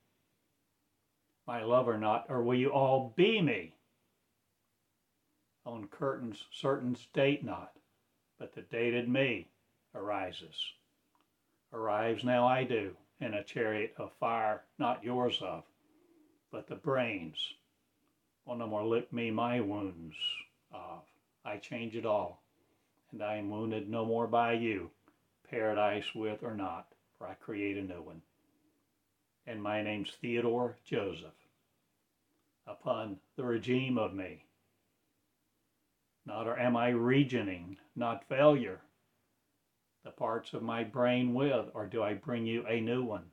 my 1.47 1.63
love 1.63 1.87
or 1.87 1.97
not, 1.97 2.25
or 2.29 2.41
will 2.41 2.55
you 2.57 2.69
all 2.69 3.13
be 3.15 3.41
me? 3.41 3.73
On 5.65 5.87
curtains, 5.87 6.43
certains 6.51 7.07
date 7.13 7.43
not, 7.43 7.73
but 8.37 8.53
the 8.53 8.61
dated 8.61 9.07
me 9.07 9.47
arises. 9.95 10.55
Arrives 11.71 12.23
now 12.23 12.45
I 12.45 12.63
do, 12.63 12.95
in 13.23 13.33
a 13.33 13.43
chariot 13.43 13.93
of 13.97 14.11
fire, 14.19 14.63
not 14.77 15.03
yours 15.03 15.39
of, 15.41 15.63
but 16.51 16.67
the 16.67 16.75
brains 16.75 17.37
will 18.45 18.55
no 18.55 18.67
more 18.67 18.83
lick 18.83 19.11
me 19.13 19.31
my 19.31 19.59
wounds 19.61 20.15
of. 20.73 21.01
I 21.45 21.57
change 21.57 21.95
it 21.95 22.05
all, 22.05 22.41
and 23.11 23.23
I 23.23 23.35
am 23.35 23.49
wounded 23.49 23.89
no 23.89 24.05
more 24.05 24.27
by 24.27 24.53
you, 24.53 24.89
paradise 25.49 26.13
with 26.13 26.43
or 26.43 26.53
not, 26.53 26.87
for 27.17 27.27
I 27.27 27.33
create 27.35 27.77
a 27.77 27.81
new 27.81 28.01
one. 28.01 28.21
And 29.47 29.61
my 29.61 29.81
name's 29.81 30.11
Theodore 30.21 30.77
Joseph. 30.85 31.31
Upon 32.65 33.17
the 33.35 33.43
regime 33.43 33.97
of 33.97 34.13
me, 34.13 34.45
not 36.25 36.47
or 36.47 36.57
am 36.57 36.77
I 36.77 36.89
regioning, 36.89 37.77
not 37.95 38.27
failure, 38.29 38.79
the 40.03 40.11
parts 40.11 40.53
of 40.53 40.61
my 40.61 40.83
brain 40.83 41.33
with, 41.33 41.67
or 41.73 41.85
do 41.85 42.03
I 42.03 42.13
bring 42.13 42.45
you 42.45 42.65
a 42.67 42.81
new 42.81 43.03
one? 43.03 43.23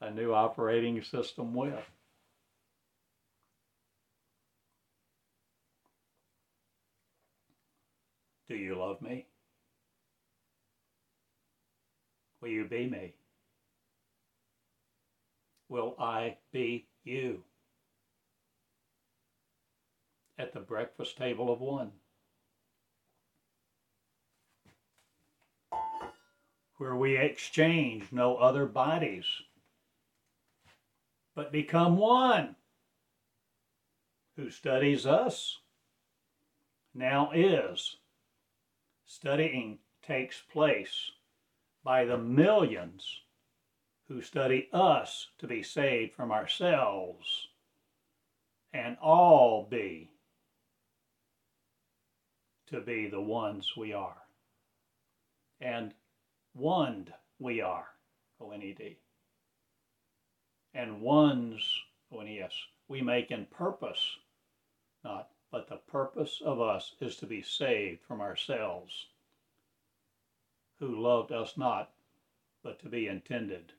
A 0.00 0.10
new 0.10 0.32
operating 0.32 1.02
system 1.02 1.54
with. 1.54 1.74
Do 8.48 8.56
you 8.56 8.74
love 8.74 9.00
me? 9.00 9.26
Will 12.40 12.50
you 12.50 12.66
be 12.66 12.86
me? 12.86 13.14
Will 15.68 15.96
I 15.98 16.36
be 16.52 16.86
you? 17.04 17.42
At 20.38 20.52
the 20.52 20.60
breakfast 20.60 21.16
table 21.16 21.52
of 21.52 21.60
one. 21.60 21.92
Where 26.76 26.96
we 26.96 27.16
exchange 27.16 28.06
no 28.10 28.36
other 28.36 28.66
bodies, 28.66 29.24
but 31.34 31.52
become 31.52 31.96
one. 31.96 32.56
Who 34.36 34.50
studies 34.50 35.06
us 35.06 35.58
now 36.92 37.30
is 37.32 37.96
studying 39.06 39.78
takes 40.02 40.42
place 40.52 41.12
by 41.84 42.04
the 42.04 42.18
millions 42.18 43.22
who 44.08 44.20
study 44.20 44.68
us 44.72 45.28
to 45.38 45.46
be 45.46 45.62
saved 45.62 46.14
from 46.14 46.30
ourselves 46.30 47.48
and 48.72 48.96
all 49.00 49.66
be 49.70 50.10
to 52.66 52.80
be 52.80 53.08
the 53.08 53.20
ones 53.20 53.72
we 53.76 53.92
are. 53.92 54.16
And 55.60 55.94
one 56.54 57.12
we 57.38 57.60
are, 57.60 57.86
O-N-E-D. 58.40 58.96
And 60.72 61.02
ones, 61.02 61.62
O-N-E-S, 62.12 62.52
we 62.88 63.02
make 63.02 63.30
in 63.30 63.46
purpose, 63.46 64.18
not 65.04 65.28
but 65.54 65.68
the 65.68 65.76
purpose 65.76 66.42
of 66.44 66.60
us 66.60 66.96
is 67.00 67.14
to 67.14 67.26
be 67.26 67.40
saved 67.40 68.00
from 68.08 68.20
ourselves, 68.20 69.06
who 70.80 71.00
loved 71.00 71.30
us 71.30 71.56
not, 71.56 71.92
but 72.64 72.80
to 72.80 72.88
be 72.88 73.06
intended 73.06 73.72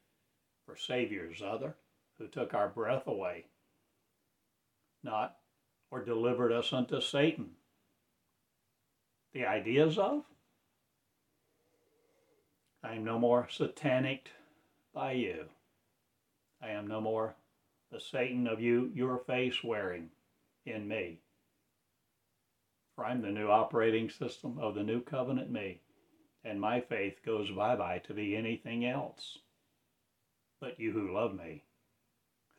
for 0.66 0.78
Savior's 0.78 1.42
other, 1.42 1.76
who 2.18 2.28
took 2.28 2.54
our 2.54 2.70
breath 2.70 3.08
away, 3.08 3.48
not 5.04 5.36
or 5.92 6.02
delivered 6.02 6.54
us 6.54 6.72
unto 6.72 7.02
Satan. 7.02 7.50
The 9.34 9.46
ideas 9.46 9.98
of? 9.98 10.24
I 12.86 12.94
am 12.94 13.04
no 13.04 13.18
more 13.18 13.48
satanic 13.50 14.30
by 14.94 15.14
you. 15.14 15.46
I 16.62 16.70
am 16.70 16.86
no 16.86 17.02
more 17.02 17.36
the 17.92 18.00
Satan 18.00 18.46
of 18.46 18.62
you, 18.62 18.92
your 18.94 19.18
face 19.18 19.64
wearing 19.64 20.12
in 20.68 20.88
me. 20.88 21.18
For 22.96 23.04
I'm 23.04 23.24
the 23.24 23.32
new 23.32 23.50
operating 23.50 24.12
system 24.12 24.60
of 24.60 24.76
the 24.76 24.84
new 24.84 25.02
covenant 25.02 25.50
me, 25.50 25.82
and 26.44 26.62
my 26.62 26.80
faith 26.80 27.24
goes 27.26 27.50
bye 27.50 27.76
bye 27.76 28.04
to 28.06 28.14
be 28.14 28.36
anything 28.36 28.86
else. 28.86 29.40
But 30.62 30.80
you 30.80 30.92
who 30.92 31.12
love 31.12 31.34
me, 31.34 31.64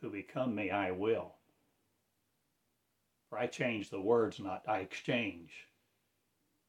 who 0.01 0.09
become 0.09 0.53
me, 0.53 0.69
I 0.69 0.91
will. 0.91 1.35
For 3.29 3.39
I 3.39 3.47
change 3.47 3.89
the 3.89 4.01
words 4.01 4.41
not, 4.41 4.67
I 4.67 4.79
exchange 4.79 5.67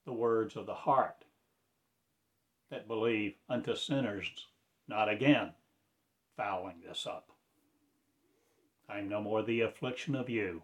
the 0.06 0.12
words 0.12 0.54
of 0.54 0.66
the 0.66 0.74
heart 0.74 1.24
that 2.70 2.88
believe 2.88 3.34
unto 3.48 3.74
sinners, 3.74 4.28
not 4.86 5.08
again, 5.08 5.52
fouling 6.36 6.82
this 6.86 7.06
up. 7.06 7.30
I 8.88 8.98
am 8.98 9.08
no 9.08 9.20
more 9.20 9.42
the 9.42 9.62
affliction 9.62 10.14
of 10.14 10.30
you, 10.30 10.62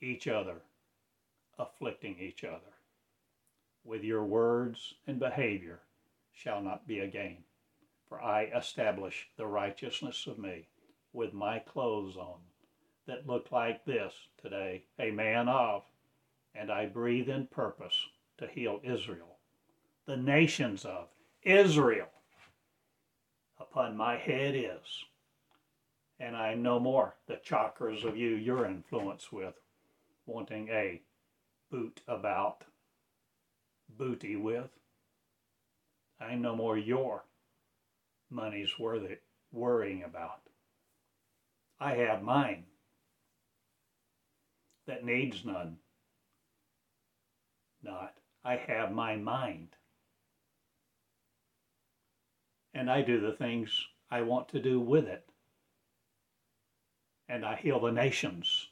each 0.00 0.26
other 0.26 0.62
afflicting 1.60 2.18
each 2.18 2.42
other. 2.42 2.72
With 3.84 4.02
your 4.02 4.24
words 4.24 4.94
and 5.06 5.18
behavior 5.18 5.80
shall 6.32 6.62
not 6.62 6.86
be 6.86 7.00
again, 7.00 7.38
for 8.08 8.22
I 8.22 8.44
establish 8.44 9.28
the 9.36 9.46
righteousness 9.46 10.26
of 10.26 10.38
me 10.38 10.68
with 11.12 11.32
my 11.32 11.58
clothes 11.58 12.16
on 12.16 12.38
that 13.06 13.26
look 13.26 13.52
like 13.52 13.84
this 13.84 14.14
today, 14.40 14.84
a 14.98 15.10
man 15.10 15.48
of, 15.48 15.82
and 16.54 16.70
I 16.70 16.86
breathe 16.86 17.28
in 17.28 17.46
purpose 17.46 18.06
to 18.38 18.46
heal 18.46 18.80
Israel, 18.82 19.36
the 20.10 20.16
nations 20.16 20.84
of 20.84 21.06
Israel. 21.44 22.08
Upon 23.60 23.96
my 23.96 24.16
head 24.16 24.56
is, 24.56 25.04
and 26.18 26.36
I 26.36 26.54
no 26.54 26.80
more 26.80 27.14
the 27.28 27.36
chakras 27.36 28.04
of 28.04 28.16
you 28.16 28.30
you're 28.30 28.66
influenced 28.66 29.32
with, 29.32 29.54
wanting 30.26 30.68
a 30.70 31.00
boot 31.70 32.00
about, 32.08 32.64
booty 33.88 34.34
with. 34.34 34.70
I'm 36.20 36.42
no 36.42 36.56
more 36.56 36.76
your 36.76 37.22
money's 38.30 38.80
worth 38.80 39.04
it 39.04 39.22
worrying 39.52 40.02
about. 40.02 40.40
I 41.78 41.94
have 41.94 42.24
mine 42.24 42.64
that 44.88 45.04
needs 45.04 45.44
none. 45.44 45.76
Not, 47.80 48.14
I 48.44 48.56
have 48.56 48.90
my 48.90 49.14
mind. 49.14 49.68
And 52.72 52.90
I 52.90 53.02
do 53.02 53.20
the 53.20 53.32
things 53.32 53.86
I 54.10 54.22
want 54.22 54.48
to 54.50 54.60
do 54.60 54.80
with 54.80 55.06
it. 55.06 55.26
And 57.28 57.44
I 57.44 57.56
heal 57.56 57.80
the 57.80 57.92
nations 57.92 58.68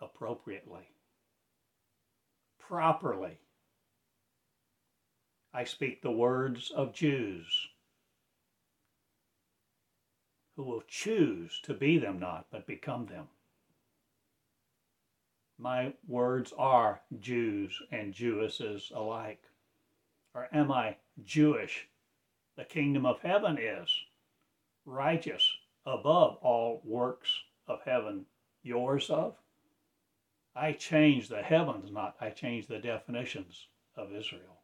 appropriately, 0.00 0.88
properly. 2.58 3.38
I 5.52 5.64
speak 5.64 6.02
the 6.02 6.10
words 6.10 6.70
of 6.70 6.92
Jews 6.92 7.68
who 10.56 10.62
will 10.62 10.82
choose 10.88 11.60
to 11.64 11.74
be 11.74 11.98
them 11.98 12.18
not, 12.18 12.46
but 12.50 12.66
become 12.66 13.06
them. 13.06 13.28
My 15.58 15.92
words 16.06 16.52
are 16.58 17.00
Jews 17.18 17.80
and 17.90 18.12
Jewesses 18.12 18.90
alike. 18.94 19.42
Or 20.36 20.48
am 20.52 20.70
I 20.70 20.98
Jewish? 21.24 21.88
The 22.56 22.66
kingdom 22.66 23.06
of 23.06 23.22
heaven 23.22 23.56
is 23.56 23.88
righteous 24.84 25.50
above 25.86 26.36
all 26.42 26.82
works 26.84 27.40
of 27.66 27.80
heaven. 27.86 28.26
Yours 28.62 29.08
of? 29.08 29.34
I 30.54 30.72
change 30.72 31.28
the 31.28 31.42
heavens, 31.42 31.90
not 31.90 32.16
I 32.20 32.28
change 32.28 32.66
the 32.66 32.78
definitions 32.78 33.68
of 33.96 34.12
Israel. 34.12 34.60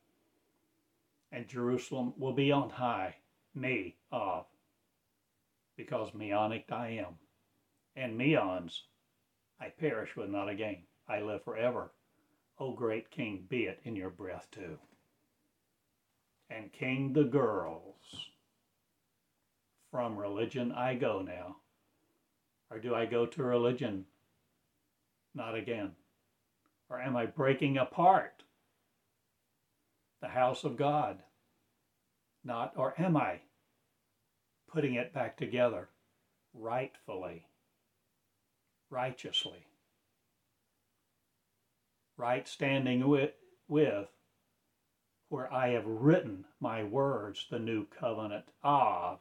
And 1.31 1.49
Jerusalem 1.49 2.13
will 2.19 2.35
be 2.35 2.53
on 2.53 2.69
high, 2.69 3.17
me 3.55 3.97
of, 4.11 4.45
because 5.75 6.13
meonic 6.13 6.67
I 6.71 6.89
am. 6.89 7.19
And 7.97 8.19
meons 8.19 8.85
I 9.59 9.71
perish 9.71 10.17
with 10.17 10.29
not 10.29 10.51
again. 10.51 10.85
I 11.09 11.23
live 11.23 11.43
forever. 11.45 11.95
O 12.59 12.73
great 12.75 13.11
King, 13.11 13.47
be 13.49 13.65
it 13.65 13.81
in 13.85 13.97
your 13.97 14.11
breath 14.11 14.49
too. 14.51 14.79
And 16.55 16.73
King 16.73 17.13
the 17.13 17.25
girls, 17.25 17.95
from 19.91 20.19
religion 20.19 20.73
I 20.73 20.95
go 20.95 21.23
now. 21.23 21.57
Or 22.71 22.79
do 22.79 22.95
I 22.95 23.07
go 23.07 23.27
to 23.27 23.43
religion 23.43 24.05
not 25.35 25.55
again? 25.55 25.93
Or 26.91 27.01
am 27.01 27.17
I 27.17 27.27
breaking 27.27 27.79
apart 27.79 28.43
the 30.21 30.29
house 30.29 30.65
of 30.65 30.77
God? 30.77 31.23
Not, 32.45 32.73
or 32.77 32.95
am 33.01 33.17
I 33.17 33.41
putting 34.71 34.95
it 34.95 35.15
back 35.15 35.37
together 35.37 35.89
rightfully, 36.53 37.47
righteously? 38.91 39.67
Right 42.17 42.47
standing 42.47 43.09
with, 43.09 43.33
with 43.69 44.09
where 45.33 45.53
I 45.53 45.71
have 45.71 45.87
written 45.87 46.45
my 46.61 46.85
words, 46.85 47.47
the 47.51 47.59
new 47.59 47.87
covenant 47.87 48.45
of, 48.63 49.19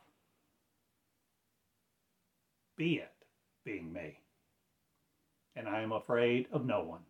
be 2.75 2.95
it 2.95 3.13
being 3.63 3.93
me 3.93 4.19
and 5.55 5.67
I 5.67 5.81
am 5.81 5.91
afraid 5.91 6.47
of 6.51 6.65
no 6.65 6.81
one. 6.81 7.01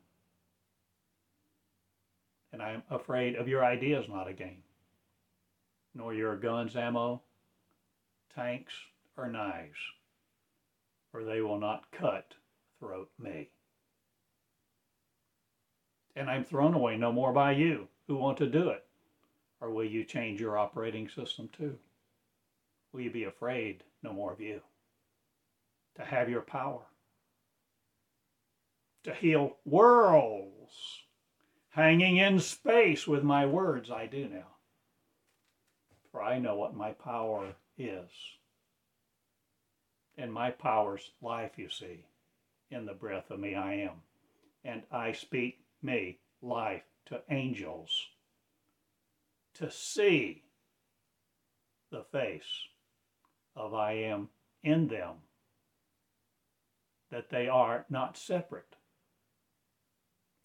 And 2.53 2.61
I 2.61 2.71
am 2.73 2.83
afraid 2.89 3.35
of 3.35 3.47
your 3.47 3.63
ideas 3.63 4.05
not 4.09 4.27
again, 4.27 4.57
nor 5.95 6.13
your 6.13 6.35
guns, 6.35 6.75
ammo, 6.75 7.21
tanks, 8.35 8.73
or 9.17 9.27
knives, 9.27 9.79
for 11.11 11.23
they 11.23 11.41
will 11.41 11.59
not 11.59 11.89
cut 11.91 12.33
throat 12.79 13.09
me. 13.17 13.49
And 16.15 16.29
I'm 16.29 16.43
thrown 16.43 16.73
away 16.73 16.97
no 16.97 17.11
more 17.11 17.31
by 17.31 17.53
you 17.53 17.87
who 18.07 18.17
want 18.17 18.37
to 18.39 18.47
do 18.47 18.69
it. 18.69 18.85
Or 19.61 19.69
will 19.69 19.85
you 19.85 20.03
change 20.03 20.41
your 20.41 20.57
operating 20.57 21.07
system 21.07 21.49
too? 21.55 21.77
Will 22.91 23.01
you 23.01 23.11
be 23.11 23.23
afraid 23.23 23.83
no 24.03 24.11
more 24.11 24.33
of 24.33 24.41
you? 24.41 24.61
To 25.95 26.03
have 26.03 26.29
your 26.29 26.41
power 26.41 26.81
to 29.03 29.13
heal 29.13 29.57
worlds. 29.65 31.03
Hanging 31.69 32.17
in 32.17 32.39
space 32.39 33.07
with 33.07 33.23
my 33.23 33.45
words, 33.45 33.89
I 33.89 34.05
do 34.05 34.27
now. 34.27 34.47
For 36.11 36.21
I 36.21 36.39
know 36.39 36.55
what 36.55 36.75
my 36.75 36.91
power 36.91 37.55
is. 37.77 38.09
And 40.17 40.31
my 40.33 40.51
power's 40.51 41.11
life, 41.21 41.51
you 41.57 41.69
see, 41.69 42.05
in 42.69 42.85
the 42.85 42.93
breath 42.93 43.31
of 43.31 43.39
me 43.39 43.55
I 43.55 43.75
am. 43.75 44.01
And 44.63 44.83
I 44.91 45.13
speak 45.13 45.59
me 45.81 46.19
life 46.41 46.83
to 47.05 47.21
angels 47.29 48.07
to 49.61 49.69
see 49.69 50.41
the 51.91 52.03
face 52.11 52.67
of 53.55 53.75
I 53.75 53.93
am 53.93 54.29
in 54.63 54.87
them, 54.87 55.17
that 57.11 57.29
they 57.29 57.47
are 57.47 57.85
not 57.89 58.17
separate 58.17 58.75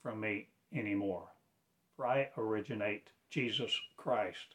from 0.02 0.20
me 0.20 0.48
anymore. 0.74 1.28
For 1.96 2.06
I 2.06 2.28
originate 2.36 3.08
Jesus 3.30 3.74
Christ. 3.96 4.54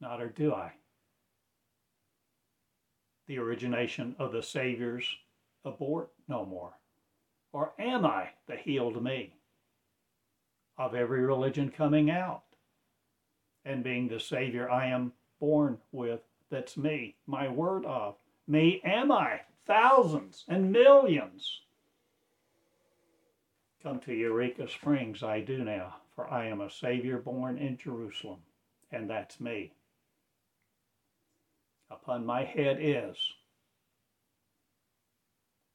Not 0.00 0.20
or 0.20 0.28
do 0.28 0.52
I? 0.52 0.72
The 3.28 3.38
origination 3.38 4.16
of 4.18 4.32
the 4.32 4.42
Savior's 4.42 5.06
abort 5.64 6.10
no 6.26 6.44
more. 6.44 6.72
Or 7.52 7.74
am 7.78 8.04
I 8.04 8.30
the 8.48 8.56
healed 8.56 9.02
me? 9.02 9.34
Of 10.78 10.94
every 10.94 11.20
religion 11.20 11.70
coming 11.70 12.10
out 12.10 12.42
and 13.66 13.82
being 13.82 14.08
the 14.08 14.20
Savior 14.20 14.70
I 14.70 14.86
am 14.86 15.12
born 15.40 15.78
with, 15.92 16.20
that's 16.50 16.76
me, 16.76 17.16
my 17.26 17.48
word 17.48 17.84
of. 17.84 18.14
Me 18.46 18.80
am 18.84 19.10
I, 19.10 19.40
thousands 19.66 20.44
and 20.48 20.70
millions. 20.70 21.62
Come 23.82 23.98
to 24.00 24.14
Eureka 24.14 24.68
Springs, 24.68 25.22
I 25.22 25.40
do 25.40 25.64
now, 25.64 25.96
for 26.14 26.30
I 26.32 26.46
am 26.46 26.60
a 26.60 26.70
Savior 26.70 27.18
born 27.18 27.58
in 27.58 27.76
Jerusalem, 27.76 28.38
and 28.92 29.10
that's 29.10 29.40
me. 29.40 29.72
Upon 31.90 32.24
my 32.24 32.44
head 32.44 32.78
is 32.80 33.16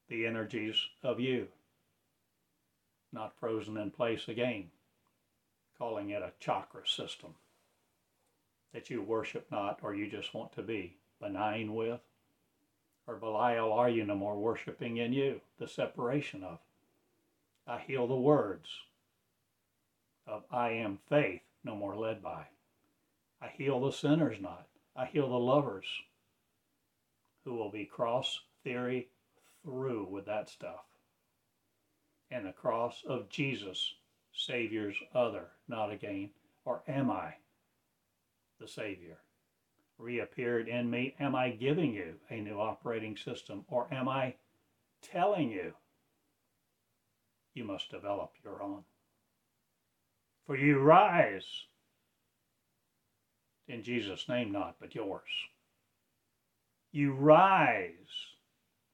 the 0.08 0.26
energies 0.26 0.76
of 1.02 1.20
you, 1.20 1.48
not 3.12 3.38
frozen 3.38 3.76
in 3.76 3.90
place 3.90 4.28
again, 4.28 4.70
calling 5.78 6.10
it 6.10 6.22
a 6.22 6.32
chakra 6.40 6.86
system 6.86 7.34
that 8.72 8.90
you 8.90 9.02
worship 9.02 9.46
not 9.50 9.78
or 9.82 9.94
you 9.94 10.08
just 10.08 10.34
want 10.34 10.52
to 10.52 10.62
be 10.62 10.96
benign 11.20 11.74
with, 11.74 12.00
or 13.06 13.16
Belial 13.16 13.72
are 13.72 13.88
you 13.88 14.04
no 14.04 14.14
more 14.14 14.36
worshiping 14.36 14.96
in 14.96 15.12
you, 15.12 15.40
the 15.58 15.68
separation 15.68 16.42
of. 16.42 16.58
I 17.66 17.78
heal 17.78 18.06
the 18.06 18.16
words 18.16 18.68
of 20.26 20.44
I 20.50 20.70
am 20.70 20.98
faith, 21.08 21.42
no 21.64 21.76
more 21.76 21.96
led 21.96 22.22
by. 22.22 22.46
I 23.40 23.48
heal 23.48 23.80
the 23.80 23.92
sinners 23.92 24.38
not. 24.40 24.66
I 24.96 25.06
heal 25.06 25.28
the 25.28 25.38
lovers 25.38 25.86
who 27.44 27.54
will 27.54 27.70
be 27.70 27.84
cross 27.84 28.40
theory 28.62 29.08
through 29.62 30.06
with 30.10 30.26
that 30.26 30.48
stuff. 30.48 30.84
And 32.30 32.46
the 32.46 32.52
cross 32.52 33.02
of 33.06 33.28
Jesus, 33.28 33.94
Savior's 34.32 34.96
other, 35.14 35.48
not 35.68 35.90
again. 35.90 36.30
Or 36.64 36.82
am 36.86 37.10
I 37.10 37.34
the 38.62 38.68
Savior? 38.68 39.18
Reappeared 39.98 40.68
in 40.68 40.88
me? 40.88 41.14
Am 41.20 41.34
I 41.34 41.50
giving 41.50 41.92
you 41.92 42.14
a 42.30 42.36
new 42.40 42.58
operating 42.58 43.16
system? 43.16 43.64
Or 43.68 43.92
am 43.92 44.08
I 44.08 44.34
telling 45.02 45.50
you 45.50 45.74
you 47.54 47.64
must 47.64 47.90
develop 47.90 48.32
your 48.44 48.62
own. 48.62 48.84
For 50.46 50.56
you 50.56 50.78
rise 50.78 51.66
in 53.68 53.82
Jesus' 53.82 54.28
name, 54.28 54.52
not 54.52 54.76
but 54.80 54.94
yours. 54.94 55.28
You 56.90 57.12
rise 57.12 57.92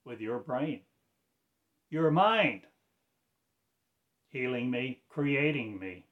with 0.04 0.20
your 0.20 0.38
brain, 0.38 0.80
your 1.90 2.10
mind, 2.10 2.62
healing 4.28 4.70
me, 4.70 5.00
creating 5.08 5.78
me. 5.78 6.04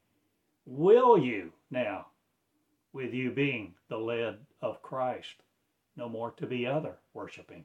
Will 0.65 1.19
you 1.19 1.53
now, 1.71 2.07
with 2.93 3.13
you 3.13 3.31
being 3.31 3.75
the 3.89 3.99
led 3.99 4.39
of 4.63 4.83
Christ, 4.83 5.35
no 5.97 6.09
more 6.09 6.31
to 6.33 6.47
be 6.47 6.67
other 6.67 6.97
worshiping? 7.15 7.65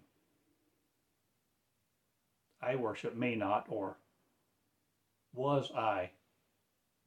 I 2.62 2.76
worship 2.76 3.16
me 3.16 3.36
not, 3.36 3.66
or 3.70 3.98
was 5.34 5.72
I 5.76 6.12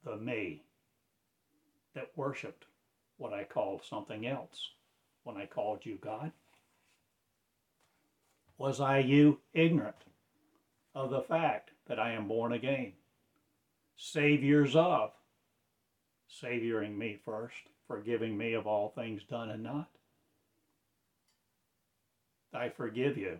the 0.03 0.17
me 0.17 0.63
that 1.93 2.11
worshiped 2.15 2.65
what 3.17 3.33
I 3.33 3.43
called 3.43 3.83
something 3.83 4.27
else 4.27 4.69
when 5.23 5.37
I 5.37 5.45
called 5.45 5.85
you 5.85 5.97
God? 6.01 6.31
Was 8.57 8.79
I 8.79 8.99
you 8.99 9.39
ignorant 9.53 9.95
of 10.93 11.09
the 11.09 11.21
fact 11.21 11.71
that 11.87 11.99
I 11.99 12.11
am 12.11 12.27
born 12.27 12.53
again? 12.53 12.93
Saviors 13.97 14.75
of, 14.75 15.11
savioring 16.27 16.97
me 16.97 17.17
first, 17.23 17.69
forgiving 17.87 18.37
me 18.37 18.53
of 18.53 18.67
all 18.67 18.89
things 18.89 19.23
done 19.29 19.49
and 19.49 19.63
not. 19.63 19.89
I 22.53 22.69
forgive 22.69 23.17
you 23.17 23.39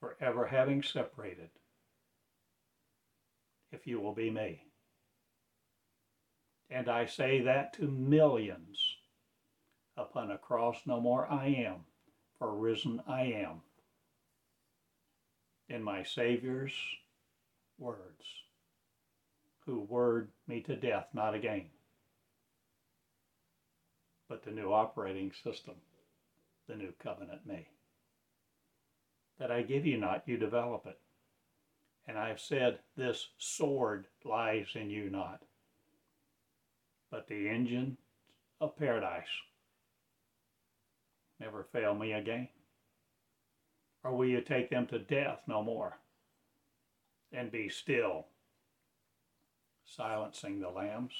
for 0.00 0.16
ever 0.20 0.46
having 0.46 0.82
separated 0.82 1.50
if 3.72 3.86
you 3.86 4.00
will 4.00 4.14
be 4.14 4.30
me. 4.30 4.62
And 6.70 6.88
I 6.88 7.06
say 7.06 7.40
that 7.42 7.74
to 7.74 7.88
millions. 7.88 8.78
Upon 9.96 10.30
a 10.30 10.38
cross 10.38 10.78
no 10.86 11.00
more 11.00 11.26
I 11.30 11.46
am, 11.48 11.84
for 12.38 12.54
risen 12.54 13.02
I 13.08 13.22
am. 13.24 13.62
in 15.68 15.82
my 15.82 16.02
Savior's 16.02 16.74
words, 17.78 18.41
who 19.66 19.80
word 19.80 20.28
me 20.46 20.60
to 20.62 20.76
death, 20.76 21.06
not 21.12 21.34
again, 21.34 21.66
but 24.28 24.42
the 24.42 24.50
new 24.50 24.72
operating 24.72 25.32
system, 25.44 25.74
the 26.68 26.74
new 26.74 26.92
covenant 27.02 27.46
me. 27.46 27.68
That 29.38 29.50
I 29.50 29.62
give 29.62 29.86
you 29.86 29.98
not, 29.98 30.22
you 30.26 30.36
develop 30.36 30.86
it. 30.86 30.98
And 32.06 32.18
I 32.18 32.28
have 32.28 32.40
said, 32.40 32.78
This 32.96 33.28
sword 33.38 34.06
lies 34.24 34.66
in 34.74 34.90
you 34.90 35.10
not, 35.10 35.42
but 37.10 37.28
the 37.28 37.48
engine 37.48 37.96
of 38.60 38.76
paradise. 38.76 39.24
Never 41.40 41.66
fail 41.72 41.94
me 41.94 42.12
again. 42.12 42.48
Or 44.04 44.16
will 44.16 44.26
you 44.26 44.40
take 44.40 44.70
them 44.70 44.86
to 44.88 44.98
death 44.98 45.42
no 45.46 45.62
more 45.62 45.98
and 47.32 47.50
be 47.50 47.68
still, 47.68 48.26
silencing 49.96 50.60
the 50.60 50.70
lambs? 50.70 51.12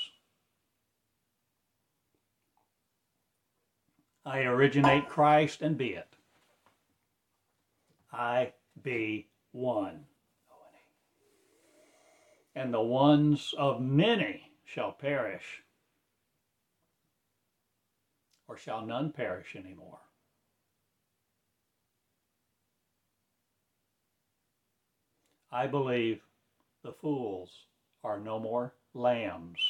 I 4.24 4.40
originate 4.40 5.08
Christ 5.08 5.62
and 5.62 5.76
be 5.76 5.90
it. 5.90 6.16
I 8.12 8.52
be 8.82 9.28
one. 9.50 10.04
And 12.54 12.72
the 12.72 12.80
ones 12.80 13.54
of 13.58 13.80
many 13.80 14.52
shall 14.64 14.92
perish, 14.92 15.62
or 18.46 18.56
shall 18.56 18.86
none 18.86 19.10
perish 19.10 19.56
anymore. 19.56 19.98
I 25.50 25.66
believe 25.66 26.20
the 26.82 26.92
fools 26.92 27.50
are 28.04 28.18
no 28.18 28.38
more 28.38 28.74
lambs 28.94 29.60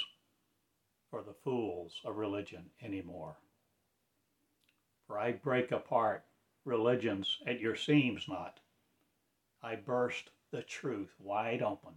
for 1.11 1.23
the 1.23 1.35
fools 1.45 2.01
of 2.05 2.17
religion 2.17 2.71
anymore. 2.83 3.37
For 5.07 5.19
I 5.19 5.33
break 5.33 5.71
apart 5.71 6.25
religions 6.65 7.39
at 7.47 7.61
your 7.61 7.77
seams 7.77 8.27
not. 8.29 8.61
I 9.63 9.77
burst 9.77 10.31
the 10.51 10.63
truth 10.63 11.15
wide 11.19 11.63
open, 11.63 11.95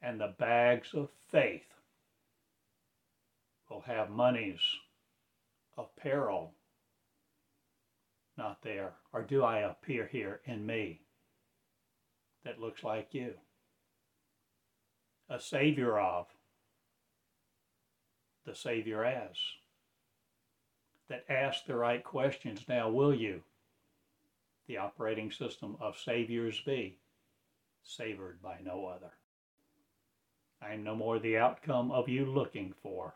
and 0.00 0.20
the 0.20 0.34
bags 0.38 0.94
of 0.94 1.10
faith 1.28 1.74
will 3.68 3.82
have 3.82 4.10
monies 4.10 4.60
of 5.76 5.94
peril 5.96 6.54
not 8.36 8.62
there. 8.62 8.94
Or 9.12 9.22
do 9.22 9.42
I 9.42 9.58
appear 9.58 10.06
here 10.06 10.40
in 10.44 10.64
me? 10.64 11.00
that 12.48 12.60
looks 12.60 12.82
like 12.82 13.12
you. 13.12 13.34
A 15.30 15.38
Savior 15.38 15.98
of, 15.98 16.26
the 18.46 18.54
Savior 18.54 19.04
as, 19.04 19.36
that 21.08 21.24
ask 21.28 21.66
the 21.66 21.76
right 21.76 22.02
questions. 22.02 22.60
Now, 22.66 22.88
will 22.88 23.14
you, 23.14 23.42
the 24.66 24.78
operating 24.78 25.30
system 25.30 25.76
of 25.80 25.98
Saviors 25.98 26.60
be, 26.64 26.96
savored 27.82 28.40
by 28.42 28.56
no 28.64 28.86
other? 28.86 29.12
I 30.62 30.72
am 30.72 30.82
no 30.82 30.96
more 30.96 31.18
the 31.18 31.36
outcome 31.36 31.90
of 31.90 32.08
you 32.08 32.24
looking 32.24 32.74
for, 32.82 33.14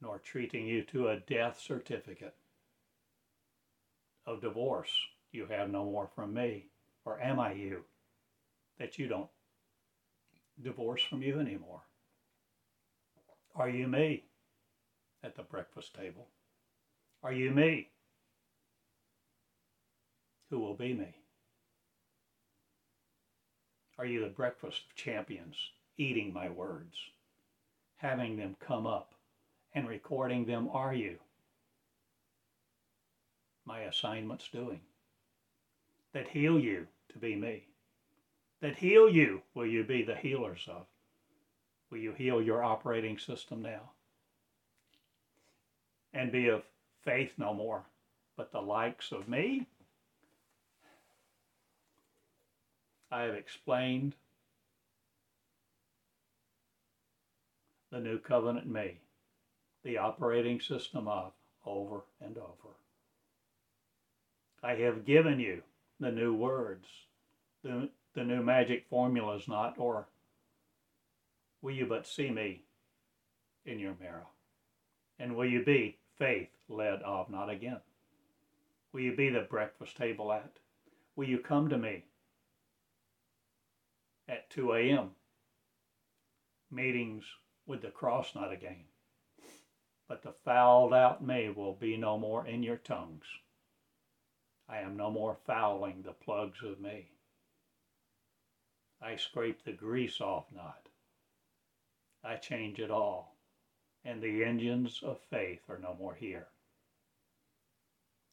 nor 0.00 0.18
treating 0.18 0.66
you 0.66 0.82
to 0.84 1.08
a 1.08 1.20
death 1.20 1.60
certificate 1.60 2.34
of 4.26 4.40
divorce. 4.40 4.90
You 5.32 5.46
have 5.46 5.70
no 5.70 5.84
more 5.84 6.08
from 6.14 6.34
me. 6.34 6.66
Or 7.04 7.20
am 7.20 7.38
I 7.38 7.52
you? 7.52 7.84
That 8.78 8.98
you 8.98 9.06
don't 9.06 9.28
divorce 10.62 11.02
from 11.02 11.22
you 11.22 11.40
anymore? 11.40 11.82
Are 13.54 13.68
you 13.68 13.86
me 13.86 14.24
at 15.22 15.36
the 15.36 15.42
breakfast 15.42 15.94
table? 15.94 16.28
Are 17.22 17.32
you 17.32 17.50
me? 17.50 17.90
Who 20.50 20.60
will 20.60 20.74
be 20.74 20.94
me? 20.94 21.14
Are 23.98 24.06
you 24.06 24.20
the 24.20 24.28
breakfast 24.28 24.82
of 24.88 24.94
champions, 24.94 25.56
eating 25.96 26.32
my 26.32 26.48
words, 26.48 26.96
having 27.96 28.36
them 28.36 28.56
come 28.60 28.86
up 28.86 29.14
and 29.74 29.88
recording 29.88 30.44
them? 30.44 30.68
Are 30.72 30.94
you? 30.94 31.18
My 33.64 33.80
assignment's 33.80 34.48
doing 34.48 34.80
that 36.12 36.28
heal 36.28 36.58
you 36.58 36.86
to 37.12 37.18
be 37.18 37.34
me. 37.36 37.67
That 38.60 38.76
heal 38.76 39.08
you, 39.08 39.42
will 39.54 39.66
you 39.66 39.84
be 39.84 40.02
the 40.02 40.16
healers 40.16 40.66
of? 40.68 40.86
Will 41.90 41.98
you 41.98 42.12
heal 42.12 42.42
your 42.42 42.62
operating 42.62 43.18
system 43.18 43.62
now? 43.62 43.90
And 46.12 46.32
be 46.32 46.48
of 46.48 46.62
faith 47.04 47.32
no 47.38 47.54
more, 47.54 47.84
but 48.36 48.50
the 48.52 48.60
likes 48.60 49.12
of 49.12 49.28
me? 49.28 49.66
I 53.10 53.22
have 53.22 53.34
explained 53.34 54.14
the 57.90 58.00
new 58.00 58.18
covenant 58.18 58.66
me, 58.66 58.98
the 59.84 59.98
operating 59.98 60.60
system 60.60 61.08
of, 61.08 61.32
over 61.64 62.02
and 62.20 62.36
over. 62.36 62.74
I 64.62 64.74
have 64.74 65.06
given 65.06 65.40
you 65.40 65.62
the 66.00 66.10
new 66.10 66.34
words, 66.34 66.86
the, 67.62 67.88
the 68.18 68.24
new 68.24 68.42
magic 68.42 68.84
formulas, 68.90 69.46
not, 69.46 69.76
or 69.78 70.08
will 71.62 71.72
you 71.72 71.86
but 71.86 72.04
see 72.04 72.30
me 72.30 72.64
in 73.64 73.78
your 73.78 73.94
mirror? 74.00 74.26
And 75.20 75.36
will 75.36 75.48
you 75.48 75.64
be 75.64 75.98
faith 76.16 76.48
led 76.68 77.00
of, 77.02 77.30
not 77.30 77.48
again? 77.48 77.80
Will 78.92 79.02
you 79.02 79.14
be 79.14 79.30
the 79.30 79.46
breakfast 79.48 79.96
table 79.96 80.32
at? 80.32 80.58
Will 81.14 81.28
you 81.28 81.38
come 81.38 81.68
to 81.68 81.78
me 81.78 82.06
at 84.28 84.50
2 84.50 84.72
a.m.? 84.72 85.10
Meetings 86.72 87.24
with 87.66 87.82
the 87.82 87.88
cross, 87.88 88.34
not 88.34 88.52
again. 88.52 88.86
But 90.08 90.24
the 90.24 90.34
fouled 90.44 90.92
out 90.92 91.24
me 91.24 91.50
will 91.50 91.74
be 91.74 91.96
no 91.96 92.18
more 92.18 92.44
in 92.44 92.64
your 92.64 92.78
tongues. 92.78 93.26
I 94.68 94.78
am 94.78 94.96
no 94.96 95.08
more 95.08 95.36
fouling 95.46 96.02
the 96.02 96.12
plugs 96.12 96.58
of 96.64 96.80
me. 96.80 97.10
I 99.00 99.16
scrape 99.16 99.64
the 99.64 99.72
grease 99.72 100.20
off 100.20 100.46
not. 100.54 100.88
I 102.24 102.36
change 102.36 102.78
it 102.78 102.90
all, 102.90 103.36
and 104.04 104.20
the 104.20 104.44
engines 104.44 105.00
of 105.02 105.20
faith 105.30 105.60
are 105.68 105.78
no 105.78 105.94
more 105.98 106.14
here. 106.14 106.48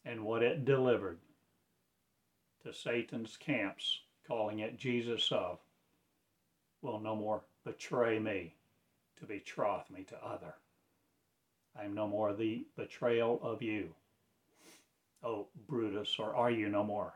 And 0.03 0.25
what 0.25 0.43
it 0.43 0.65
delivered 0.65 1.19
to 2.63 2.73
Satan's 2.73 3.37
camps, 3.37 4.01
calling 4.27 4.59
it 4.59 4.77
Jesus 4.77 5.31
of, 5.31 5.59
will 6.81 6.99
no 6.99 7.15
more 7.15 7.43
betray 7.63 8.19
me 8.19 8.55
to 9.17 9.25
betroth 9.25 9.89
me 9.89 10.03
to 10.03 10.25
other. 10.25 10.55
I 11.77 11.83
am 11.83 11.93
no 11.93 12.07
more 12.07 12.33
the 12.33 12.65
betrayal 12.75 13.39
of 13.43 13.61
you 13.61 13.93
O 15.25 15.47
Brutus, 15.67 16.19
or 16.19 16.35
are 16.35 16.51
you 16.51 16.69
no 16.69 16.83
more? 16.83 17.13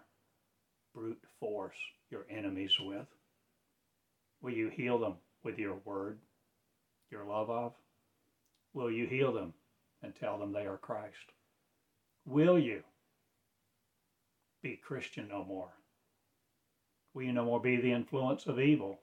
Brute 0.96 1.22
force 1.40 1.76
your 2.10 2.26
enemies 2.28 2.80
with? 2.80 3.06
Will 4.42 4.54
you 4.54 4.70
heal 4.70 4.98
them 4.98 5.16
with 5.44 5.58
your 5.58 5.76
word, 5.86 6.20
your 7.12 7.26
love 7.26 7.50
of? 7.50 7.74
Will 8.74 8.92
you 8.92 9.06
heal 9.06 9.34
them 9.34 9.54
and 10.02 10.16
tell 10.16 10.38
them 10.38 10.54
they 10.54 10.66
are 10.66 10.78
Christ? 10.78 11.34
Will 12.26 12.58
you 12.58 12.84
be 14.62 14.76
Christian 14.76 15.28
no 15.30 15.44
more? 15.44 15.70
Will 17.14 17.24
you 17.24 17.34
no 17.34 17.46
more 17.46 17.60
be 17.60 17.78
the 17.78 17.92
influence 17.92 18.46
of 18.46 18.60
evil, 18.60 19.00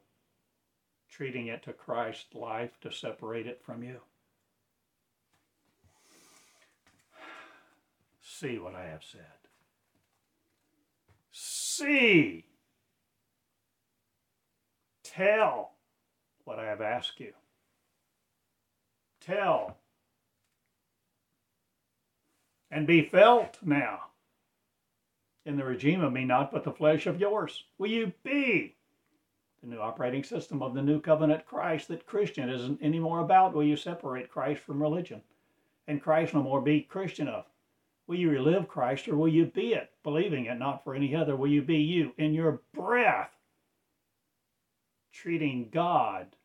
treating 1.10 1.48
it 1.48 1.62
to 1.64 1.72
Christ's 1.72 2.34
life 2.34 2.70
to 2.82 2.92
separate 2.92 3.46
it 3.46 3.60
from 3.64 3.82
you? 3.82 4.00
See 8.22 8.58
what 8.58 8.74
I 8.74 8.84
have 8.86 9.02
said. 9.02 9.20
See. 11.32 12.45
Tell 15.16 15.72
what 16.44 16.58
I 16.58 16.66
have 16.66 16.82
asked 16.82 17.20
you. 17.20 17.32
Tell. 19.20 19.78
And 22.70 22.86
be 22.86 23.02
felt 23.02 23.58
now 23.62 24.00
in 25.46 25.56
the 25.56 25.64
regime 25.64 26.02
of 26.02 26.12
me, 26.12 26.24
not 26.24 26.52
but 26.52 26.64
the 26.64 26.72
flesh 26.72 27.06
of 27.06 27.18
yours. 27.18 27.64
Will 27.78 27.88
you 27.88 28.12
be 28.24 28.76
the 29.62 29.68
new 29.68 29.80
operating 29.80 30.22
system 30.22 30.62
of 30.62 30.74
the 30.74 30.82
new 30.82 31.00
covenant 31.00 31.46
Christ 31.46 31.88
that 31.88 32.04
Christian 32.04 32.50
isn't 32.50 32.82
anymore 32.82 33.20
about? 33.20 33.54
Will 33.54 33.64
you 33.64 33.76
separate 33.76 34.28
Christ 34.28 34.60
from 34.60 34.82
religion? 34.82 35.22
And 35.88 36.02
Christ 36.02 36.34
no 36.34 36.42
more 36.42 36.60
be 36.60 36.82
Christian 36.82 37.28
of? 37.28 37.46
Will 38.06 38.16
you 38.16 38.30
relive 38.30 38.68
Christ 38.68 39.08
or 39.08 39.16
will 39.16 39.28
you 39.28 39.46
be 39.46 39.72
it, 39.72 39.90
believing 40.02 40.46
it 40.46 40.58
not 40.58 40.84
for 40.84 40.94
any 40.94 41.14
other? 41.14 41.36
Will 41.36 41.48
you 41.50 41.62
be 41.62 41.78
you 41.78 42.12
in 42.18 42.34
your 42.34 42.60
breath, 42.74 43.35
treating 45.16 45.68
God 45.72 46.36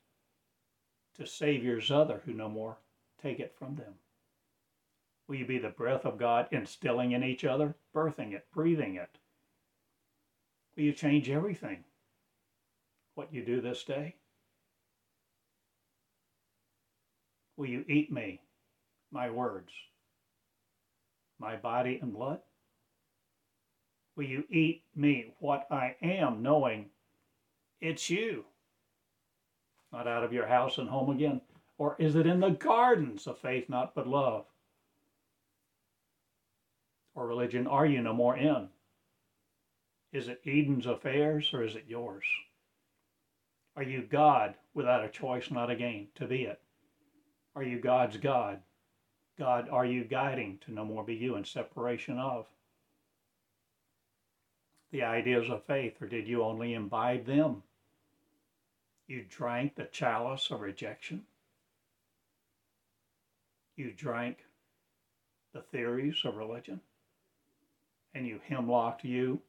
to 1.17 1.23
Savior's 1.23 1.91
other 1.91 2.21
who 2.25 2.33
no 2.33 2.47
more 2.47 2.77
take 3.21 3.39
it 3.39 3.53
from 3.57 3.75
them? 3.75 3.93
Will 5.27 5.35
you 5.35 5.45
be 5.45 5.59
the 5.59 5.69
breath 5.69 6.05
of 6.05 6.17
God 6.17 6.47
instilling 6.51 7.11
in 7.11 7.23
each 7.23 7.43
other, 7.43 7.75
birthing 7.93 8.33
it, 8.33 8.45
breathing 8.53 8.95
it? 8.95 9.09
Will 10.75 10.83
you 10.83 10.93
change 10.93 11.29
everything? 11.29 11.83
What 13.15 13.33
you 13.33 13.43
do 13.43 13.59
this 13.59 13.83
day? 13.83 14.15
Will 17.57 17.67
you 17.67 17.83
eat 17.87 18.11
me, 18.11 18.41
my 19.11 19.29
words, 19.29 19.71
my 21.39 21.57
body 21.57 21.99
and 22.01 22.13
blood? 22.13 22.39
Will 24.15 24.23
you 24.23 24.45
eat 24.49 24.83
me, 24.95 25.33
what 25.39 25.67
I 25.69 25.95
am, 26.01 26.41
knowing 26.41 26.89
it's 27.81 28.09
you? 28.09 28.45
Not 29.91 30.07
out 30.07 30.23
of 30.23 30.33
your 30.33 30.47
house 30.47 30.77
and 30.77 30.89
home 30.89 31.09
again. 31.09 31.41
Or 31.77 31.95
is 31.99 32.15
it 32.15 32.27
in 32.27 32.39
the 32.39 32.51
gardens 32.51 33.27
of 33.27 33.39
faith, 33.39 33.67
not 33.69 33.95
but 33.95 34.07
love? 34.07 34.45
Or 37.15 37.27
religion 37.27 37.67
are 37.67 37.85
you 37.85 38.01
no 38.01 38.13
more 38.13 38.37
in? 38.37 38.69
Is 40.13 40.27
it 40.27 40.41
Eden's 40.45 40.85
affairs 40.85 41.53
or 41.53 41.63
is 41.63 41.75
it 41.75 41.85
yours? 41.87 42.25
Are 43.75 43.83
you 43.83 44.01
God 44.03 44.55
without 44.73 45.03
a 45.03 45.09
choice, 45.09 45.49
not 45.49 45.71
a 45.71 45.75
gain, 45.75 46.07
to 46.15 46.27
be 46.27 46.43
it? 46.43 46.61
Are 47.55 47.63
you 47.63 47.79
God's 47.79 48.17
God? 48.17 48.61
God, 49.39 49.69
are 49.69 49.85
you 49.85 50.03
guiding 50.03 50.59
to 50.65 50.73
no 50.73 50.85
more 50.85 51.03
be 51.03 51.15
you 51.15 51.35
in 51.35 51.45
separation 51.45 52.19
of? 52.19 52.45
The 54.91 55.03
ideas 55.03 55.49
of 55.49 55.63
faith, 55.65 56.01
or 56.01 56.07
did 56.07 56.27
you 56.27 56.43
only 56.43 56.73
imbibe 56.73 57.25
them? 57.25 57.63
You 59.11 59.25
drank 59.29 59.75
the 59.75 59.89
chalice 59.91 60.51
of 60.51 60.61
rejection. 60.61 61.23
You 63.75 63.91
drank 63.91 64.37
the 65.53 65.59
theories 65.59 66.21
of 66.23 66.37
religion. 66.37 66.79
And 68.15 68.25
you 68.25 68.39
hemlocked 68.47 69.03
you 69.03 69.41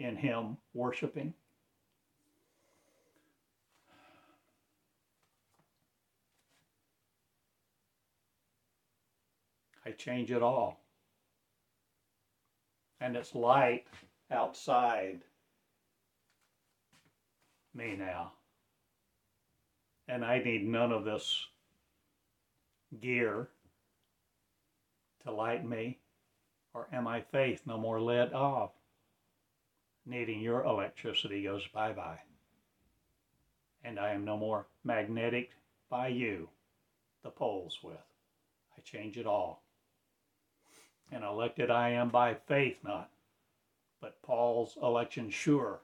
in 0.00 0.16
Him 0.16 0.56
worshiping. 0.72 1.32
I 9.86 9.92
change 9.92 10.32
it 10.32 10.42
all. 10.42 10.80
And 13.00 13.14
it's 13.14 13.32
light 13.32 13.86
outside 14.28 15.20
me 17.76 17.94
now. 17.96 18.32
And 20.08 20.24
I 20.24 20.38
need 20.38 20.66
none 20.66 20.92
of 20.92 21.04
this 21.04 21.46
gear 23.00 23.48
to 25.24 25.32
light 25.32 25.66
me, 25.66 25.98
or 26.74 26.86
am 26.92 27.08
I 27.08 27.22
faith 27.22 27.62
no 27.66 27.78
more 27.78 28.00
led 28.00 28.32
off? 28.32 28.70
Needing 30.06 30.40
your 30.40 30.62
electricity 30.64 31.42
goes 31.44 31.66
bye 31.72 31.92
bye. 31.92 32.20
And 33.82 33.98
I 33.98 34.10
am 34.10 34.24
no 34.24 34.36
more 34.36 34.66
magnetic 34.82 35.50
by 35.88 36.08
you, 36.08 36.48
the 37.22 37.30
poles 37.30 37.78
with. 37.82 37.96
I 38.76 38.80
change 38.82 39.16
it 39.16 39.26
all. 39.26 39.62
And 41.10 41.24
elected 41.24 41.70
I 41.70 41.90
am 41.90 42.10
by 42.10 42.34
faith, 42.34 42.76
not. 42.82 43.10
But 44.00 44.20
Paul's 44.22 44.76
election 44.82 45.30
sure 45.30 45.80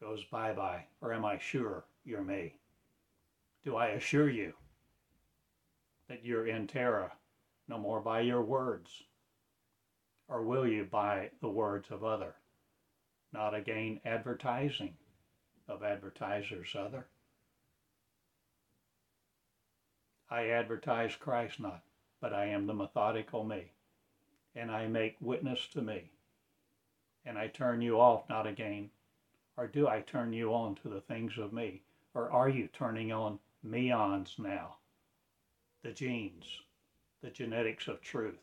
goes 0.00 0.24
bye 0.24 0.52
bye. 0.52 0.84
Or 1.00 1.12
am 1.12 1.24
I 1.24 1.38
sure 1.38 1.84
you're 2.04 2.22
me? 2.22 2.54
Do 3.64 3.76
I 3.76 3.88
assure 3.88 4.28
you 4.28 4.54
that 6.08 6.24
you're 6.24 6.48
in 6.48 6.66
terror 6.66 7.12
no 7.68 7.78
more 7.78 8.00
by 8.00 8.20
your 8.20 8.42
words? 8.42 9.04
Or 10.26 10.42
will 10.42 10.66
you 10.66 10.84
by 10.84 11.30
the 11.40 11.48
words 11.48 11.90
of 11.90 12.02
other? 12.02 12.34
Not 13.32 13.54
again 13.54 14.00
advertising 14.04 14.96
of 15.68 15.84
advertisers 15.84 16.74
other. 16.74 17.06
I 20.28 20.48
advertise 20.48 21.14
Christ 21.14 21.60
not, 21.60 21.82
but 22.20 22.32
I 22.32 22.46
am 22.46 22.66
the 22.66 22.74
methodical 22.74 23.44
me 23.44 23.70
and 24.56 24.70
I 24.70 24.86
make 24.86 25.16
witness 25.20 25.68
to 25.68 25.82
me. 25.82 26.10
And 27.24 27.38
I 27.38 27.46
turn 27.46 27.80
you 27.80 28.00
off 28.00 28.28
not 28.28 28.46
again, 28.46 28.90
or 29.56 29.68
do 29.68 29.86
I 29.86 30.00
turn 30.00 30.32
you 30.32 30.52
on 30.52 30.74
to 30.76 30.88
the 30.88 31.00
things 31.00 31.38
of 31.38 31.52
me? 31.52 31.82
Or 32.14 32.30
are 32.30 32.48
you 32.48 32.68
turning 32.72 33.12
on 33.12 33.38
meons 33.62 34.34
now? 34.38 34.76
The 35.82 35.92
genes, 35.92 36.44
the 37.22 37.30
genetics 37.30 37.88
of 37.88 38.00
truth, 38.00 38.40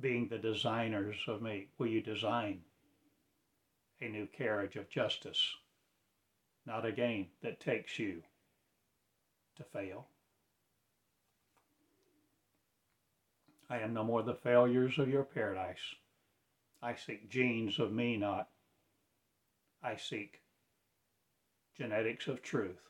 being 0.00 0.28
the 0.28 0.38
designers 0.38 1.16
of 1.28 1.42
me. 1.42 1.68
Will 1.78 1.86
you 1.86 2.00
design 2.00 2.60
a 4.00 4.08
new 4.08 4.26
carriage 4.26 4.76
of 4.76 4.88
justice, 4.88 5.40
not 6.66 6.86
a 6.86 6.92
game 6.92 7.28
that 7.42 7.60
takes 7.60 7.98
you 7.98 8.22
to 9.56 9.64
fail? 9.64 10.08
I 13.70 13.78
am 13.78 13.94
no 13.94 14.04
more 14.04 14.22
the 14.22 14.34
failures 14.34 14.98
of 14.98 15.08
your 15.08 15.24
paradise. 15.24 15.94
I 16.82 16.94
seek 16.94 17.30
genes 17.30 17.78
of 17.78 17.92
me 17.92 18.16
not. 18.16 18.48
I 19.82 19.96
seek 19.96 20.42
genetics 21.76 22.28
of 22.28 22.42
truth 22.42 22.80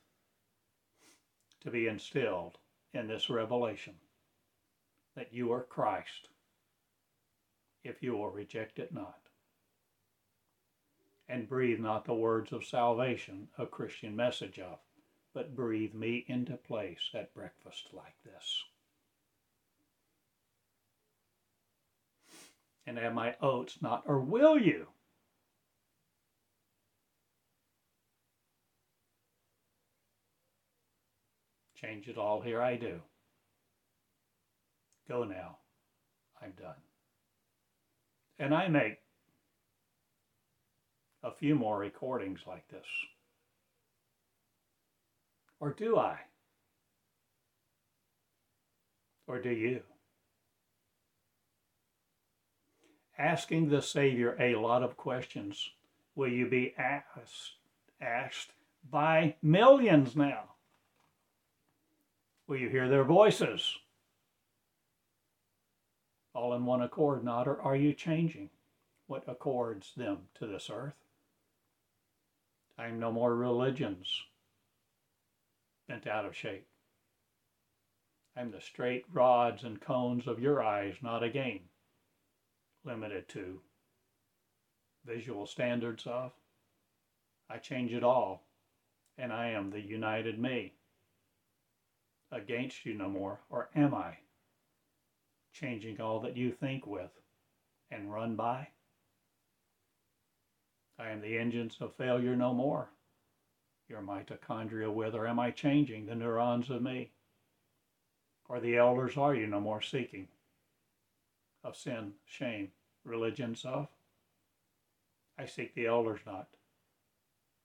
to 1.64 1.70
be 1.70 1.87
instilled 1.87 2.59
in 2.92 3.09
this 3.09 3.29
revelation 3.29 3.94
that 5.16 5.33
you 5.33 5.53
are 5.53 5.62
Christ 5.62 6.29
if 7.83 8.03
you 8.03 8.16
will 8.16 8.31
reject 8.31 8.79
it 8.79 8.92
not. 8.92 9.18
And 11.29 11.48
breathe 11.48 11.81
not 11.81 12.05
the 12.05 12.14
words 12.14 12.53
of 12.53 12.64
salvation, 12.64 13.48
a 13.59 13.66
Christian 13.66 14.14
message 14.14 14.59
of, 14.59 14.79
but 15.33 15.57
breathe 15.57 15.94
me 15.94 16.24
into 16.29 16.57
place 16.57 17.11
at 17.14 17.35
breakfast 17.35 17.88
like 17.92 18.16
this. 18.24 18.64
and 22.87 22.98
have 22.98 23.14
my 23.14 23.35
oats 23.40 23.79
not, 23.81 24.03
or 24.07 24.20
will 24.20 24.59
you? 24.59 24.88
Change 31.85 32.09
it 32.09 32.16
all, 32.16 32.40
here 32.40 32.62
I 32.62 32.77
do. 32.77 33.01
Go 35.09 35.25
now, 35.25 35.59
I'm 36.42 36.53
done. 36.53 36.75
And 38.38 38.55
I 38.55 38.68
make 38.68 38.99
a 41.23 41.31
few 41.31 41.55
more 41.55 41.79
recordings 41.79 42.40
like 42.47 42.66
this. 42.68 42.87
Or 45.61 45.73
do 45.73 45.99
I? 45.99 46.18
Or 49.27 49.40
do 49.40 49.51
you? 49.51 49.83
asking 53.18 53.68
the 53.68 53.83
Savior 53.83 54.37
a 54.40 54.57
lot 54.57 54.83
of 54.83 54.97
questions. 54.97 55.70
Will 56.16 56.29
you 56.29 56.49
be 56.49 56.75
asked, 56.77 57.53
asked 58.01 58.53
by 58.90 59.37
millions 59.42 60.16
now? 60.16 60.53
Will 62.46 62.57
you 62.59 62.68
hear 62.68 62.88
their 62.88 63.04
voices? 63.04 63.78
All 66.34 66.55
in 66.55 66.66
one 66.66 66.82
accord, 66.82 67.24
not, 67.24 67.49
or 67.49 67.61
are 67.61 67.76
you 67.76 67.95
changing 67.95 68.51
what 69.07 69.24
accords 69.26 69.92
them 69.97 70.28
to 70.34 70.47
this 70.47 70.68
earth? 70.70 70.95
I'm 72.76 72.99
no 72.99 73.12
more 73.12 73.34
religions 73.34 74.24
bent 75.88 76.07
out 76.07 76.24
of 76.24 76.36
shape. 76.36 76.66
I'm 78.36 78.51
the 78.51 78.61
straight 78.61 79.05
rods 79.12 79.62
and 79.64 79.80
cones 79.80 80.26
of 80.26 80.40
your 80.40 80.62
eyes, 80.62 80.97
not 81.01 81.22
again 81.22 81.61
limited 82.84 83.28
to 83.30 83.61
visual 85.07 85.47
standards 85.47 86.07
of. 86.07 86.32
I 87.49 87.59
change 87.59 87.92
it 87.92 88.03
all, 88.03 88.42
and 89.16 89.32
I 89.32 89.51
am 89.51 89.70
the 89.70 89.80
united 89.80 90.38
me. 90.38 90.74
Against 92.31 92.85
you 92.85 92.95
no 92.95 93.09
more, 93.09 93.41
or 93.51 93.70
am 93.75 93.95
I? 93.95 94.18
Changing 95.53 96.01
all 96.01 96.20
that 96.20 96.37
you 96.37 96.51
think 96.51 96.87
with 96.87 97.11
and 97.91 98.12
run 98.12 98.35
by? 98.35 98.68
I 100.99 101.11
am 101.11 101.20
the 101.20 101.39
engines 101.39 101.77
of 101.81 101.95
failure 101.95 102.35
no 102.37 102.53
more. 102.53 102.91
Your 103.89 104.01
mitochondria 104.01 104.93
with, 104.93 105.14
or 105.14 105.27
am 105.27 105.39
I 105.39 105.51
changing 105.51 106.07
the 106.07 106.14
neurons 106.14 106.70
of 106.70 106.83
me? 106.83 107.12
Or 108.49 108.61
the 108.61 108.77
elders 108.77 109.16
are 109.16 109.35
you 109.35 109.47
no 109.47 109.61
more 109.61 109.83
seeking? 109.83 110.29
of 111.64 111.77
sin, 111.77 112.12
shame, 112.27 112.68
religions 113.05 113.64
of. 113.64 113.89
I 115.39 115.47
seek 115.47 115.75
the 115.75 115.87
elders 115.87 116.20
not. 116.27 116.49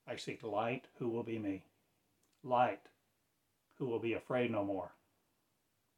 I 0.07 0.15
seek 0.15 0.41
light, 0.41 0.85
who 0.97 1.09
will 1.09 1.23
be 1.23 1.37
me. 1.37 1.65
Light, 2.43 2.87
who 3.79 3.85
will 3.85 3.99
be 3.99 4.13
afraid 4.13 4.51
no 4.51 4.63
more 4.63 4.91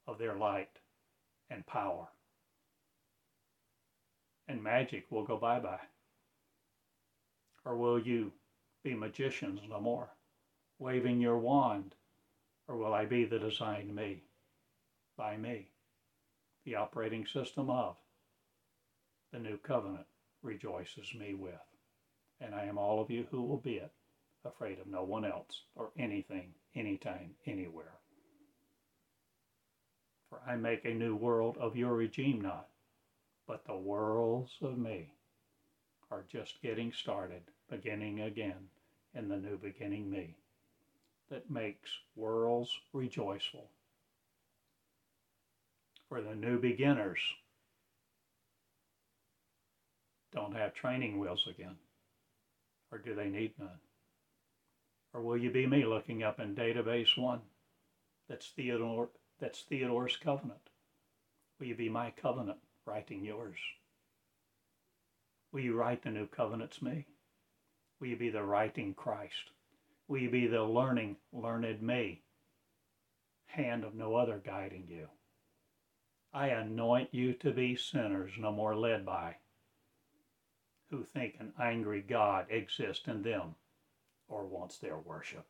of 0.08 0.20
their 0.20 0.36
light 0.36 0.70
and 1.50 1.66
power. 1.66 2.08
And 4.48 4.64
magic 4.64 5.06
will 5.10 5.26
go 5.26 5.38
bye 5.38 5.60
bye. 5.60 5.80
Or 7.66 7.76
will 7.76 8.00
you 8.00 8.32
be 8.84 8.94
magicians 8.94 9.62
no 9.68 9.80
more, 9.80 10.10
waving 10.80 11.20
your 11.20 11.38
wand? 11.38 11.96
Or 12.68 12.78
will 12.78 12.94
I 12.94 13.06
be 13.06 13.26
the 13.26 13.40
designed 13.40 13.94
me, 13.94 14.24
by 15.18 15.38
me, 15.38 15.68
the 16.66 16.76
operating 16.76 17.26
system 17.26 17.70
of 17.70 17.98
the 19.32 19.40
new 19.40 19.58
covenant 19.58 20.08
rejoices 20.42 21.14
me 21.14 21.34
with? 21.34 21.54
And 22.40 22.56
I 22.56 22.66
am 22.66 22.78
all 22.78 23.02
of 23.02 23.12
you 23.12 23.28
who 23.30 23.44
will 23.44 23.58
be 23.58 23.76
it, 23.76 23.92
afraid 24.46 24.80
of 24.80 24.88
no 24.88 25.04
one 25.04 25.26
else 25.26 25.64
or 25.76 25.92
anything, 25.98 26.54
anytime, 26.76 27.32
anywhere. 27.46 27.94
For 30.30 30.42
I 30.48 30.56
make 30.56 30.86
a 30.86 30.94
new 30.94 31.16
world 31.16 31.58
of 31.58 31.76
your 31.76 31.94
regime 31.94 32.42
not, 32.42 32.68
but 33.48 33.66
the 33.66 33.76
worlds 33.76 34.52
of 34.62 34.78
me 34.78 35.12
are 36.10 36.24
just 36.32 36.62
getting 36.62 36.92
started, 36.92 37.42
beginning 37.70 38.22
again 38.22 38.70
in 39.14 39.28
the 39.28 39.38
new 39.38 39.58
beginning 39.58 40.10
me 40.10 40.36
that 41.30 41.50
makes 41.50 41.90
worlds 42.16 42.70
rejoiceful. 42.94 43.70
For 46.10 46.22
the 46.22 46.36
new 46.36 46.60
beginners 46.60 47.20
don't 50.34 50.56
have 50.56 50.74
training 50.74 51.20
wheels 51.20 51.48
again, 51.50 51.76
or 52.92 52.98
do 52.98 53.16
they 53.16 53.30
need 53.30 53.54
none? 53.58 53.80
Or 55.14 55.22
will 55.22 55.38
you 55.38 55.52
be 55.52 55.68
me 55.68 55.86
looking 55.86 56.24
up 56.24 56.40
in 56.40 56.56
database 56.56 57.18
one? 57.18 57.42
That's 58.30 58.48
Theodore 58.48 59.10
that's 59.42 59.64
Theodore's 59.64 60.18
covenant. 60.18 60.70
Will 61.60 61.66
you 61.66 61.76
be 61.76 61.90
my 61.90 62.12
covenant, 62.12 62.60
writing 62.86 63.26
yours? 63.26 63.58
Will 65.52 65.62
you 65.62 65.76
write 65.76 66.04
the 66.04 66.12
new 66.12 66.28
covenants 66.28 66.82
me? 66.82 67.08
Will 68.00 68.08
you 68.08 68.16
be 68.16 68.30
the 68.30 68.44
writing 68.44 68.94
Christ? 68.94 69.50
Will 70.08 70.20
you 70.20 70.30
be 70.30 70.46
the 70.46 70.64
learning, 70.64 71.18
learned 71.34 71.82
me? 71.82 72.22
Hand 73.48 73.84
of 73.84 73.96
no 73.96 74.16
other 74.16 74.40
guiding 74.46 74.86
you. 74.88 75.08
I 76.34 76.50
anoint 76.50 77.10
you 77.12 77.34
to 77.34 77.52
be 77.52 77.76
sinners 77.76 78.32
no 78.38 78.52
more 78.52 78.76
led 78.76 79.06
by, 79.06 79.38
who 80.90 81.04
think 81.04 81.36
an 81.40 81.52
angry 81.60 82.02
God 82.02 82.46
exists 82.50 83.08
in 83.08 83.24
them 83.24 83.56
or 84.32 84.46
wants 84.46 84.78
their 84.78 84.98
worship. 84.98 85.46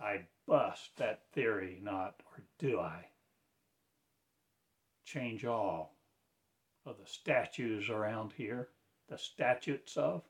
I 0.00 0.26
bust 0.46 0.90
that 0.98 1.22
theory 1.32 1.80
not, 1.82 2.14
or 2.26 2.42
do 2.58 2.78
I? 2.78 3.06
Change 5.04 5.44
all 5.44 5.96
of 6.86 6.98
the 6.98 7.06
statues 7.06 7.88
around 7.88 8.32
here, 8.32 8.68
the 9.08 9.18
statutes 9.18 9.96
of 9.96 10.22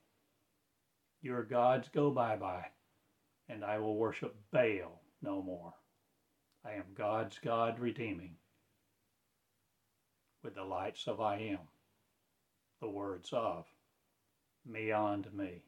your 1.20 1.43
gods 1.43 1.89
go 1.93 2.11
bye 2.11 2.37
bye, 2.37 2.68
and 3.49 3.64
I 3.64 3.78
will 3.78 3.97
worship 3.97 4.35
Baal 4.53 5.03
no 5.20 5.43
more. 5.43 5.74
I 6.64 6.72
am 6.72 6.95
God's 6.95 7.39
God 7.39 7.78
redeeming 7.78 8.37
with 10.43 10.55
the 10.55 10.64
lights 10.64 11.07
of 11.07 11.20
I 11.20 11.37
am, 11.37 11.68
the 12.81 12.89
words 12.89 13.31
of 13.33 13.66
me 14.64 14.89
to 14.89 15.31
me, 15.33 15.62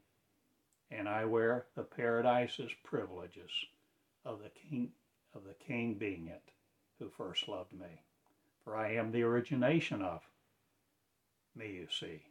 and 0.97 1.09
I 1.09 1.25
wear 1.25 1.67
the 1.75 1.83
paradise's 1.83 2.73
privileges 2.85 3.51
of 4.25 4.41
the 4.43 4.51
king 4.51 4.91
of 5.35 5.45
the 5.45 5.55
king 5.55 5.95
being 5.95 6.29
it 6.29 6.43
who 6.99 7.09
first 7.09 7.49
loved 7.49 7.73
me. 7.73 8.03
For 8.63 8.77
I 8.77 8.93
am 8.93 9.11
the 9.11 9.23
origination 9.23 10.03
of 10.03 10.21
me, 11.57 11.73
you 11.73 11.89
see, 11.91 12.23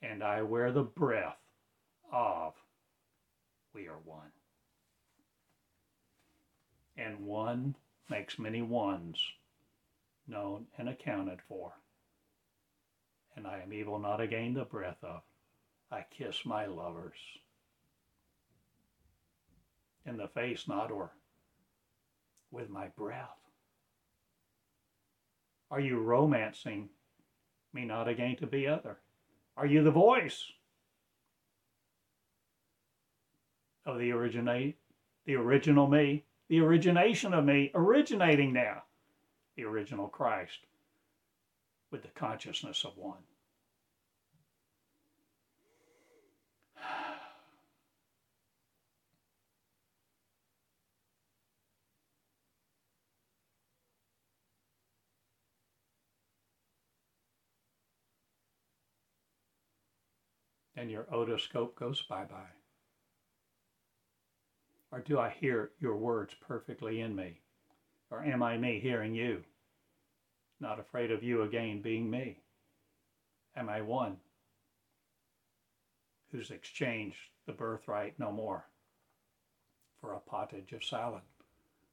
and 0.00 0.22
I 0.22 0.42
wear 0.42 0.70
the 0.70 0.82
breath 0.82 1.36
of 2.12 2.54
we 3.74 3.88
are 3.88 3.98
one. 4.04 4.30
And 6.96 7.26
one 7.26 7.74
makes 8.08 8.38
many 8.38 8.62
ones 8.62 9.18
known 10.28 10.66
and 10.78 10.88
accounted 10.88 11.40
for. 11.48 11.72
And 13.34 13.46
I 13.46 13.60
am 13.60 13.72
evil 13.72 13.98
not 13.98 14.20
again 14.20 14.54
the 14.54 14.64
breath 14.64 15.02
of. 15.02 15.22
I 15.90 16.04
kiss 16.10 16.44
my 16.44 16.66
lovers 16.66 17.18
in 20.06 20.16
the 20.16 20.28
face, 20.28 20.66
not 20.68 20.90
or 20.90 21.12
with 22.50 22.68
my 22.68 22.88
breath? 22.88 23.28
Are 25.70 25.80
you 25.80 25.98
romancing 25.98 26.90
me 27.72 27.84
not 27.84 28.08
again 28.08 28.36
to 28.36 28.46
be 28.46 28.66
other? 28.66 28.98
Are 29.56 29.66
you 29.66 29.82
the 29.82 29.90
voice 29.90 30.44
of 33.86 33.98
the 33.98 34.12
originate, 34.12 34.76
the 35.24 35.36
original 35.36 35.86
me, 35.86 36.24
the 36.48 36.60
origination 36.60 37.32
of 37.32 37.44
me, 37.44 37.70
originating 37.74 38.52
now, 38.52 38.82
the 39.56 39.64
original 39.64 40.08
Christ, 40.08 40.58
with 41.90 42.02
the 42.02 42.08
consciousness 42.08 42.84
of 42.84 42.96
one? 42.96 43.22
And 60.82 60.90
your 60.90 61.04
otoscope 61.04 61.76
goes 61.76 62.02
bye 62.02 62.24
bye? 62.24 62.50
Or 64.90 64.98
do 64.98 65.16
I 65.16 65.30
hear 65.30 65.70
your 65.78 65.96
words 65.96 66.34
perfectly 66.40 67.00
in 67.00 67.14
me? 67.14 67.38
Or 68.10 68.24
am 68.24 68.42
I 68.42 68.58
me 68.58 68.80
hearing 68.80 69.14
you? 69.14 69.44
Not 70.58 70.80
afraid 70.80 71.12
of 71.12 71.22
you 71.22 71.42
again 71.42 71.82
being 71.82 72.10
me? 72.10 72.40
Am 73.54 73.68
I 73.68 73.80
one 73.80 74.16
who's 76.32 76.50
exchanged 76.50 77.30
the 77.46 77.52
birthright 77.52 78.18
no 78.18 78.32
more 78.32 78.64
for 80.00 80.14
a 80.14 80.18
pottage 80.18 80.72
of 80.72 80.82
salad? 80.82 81.22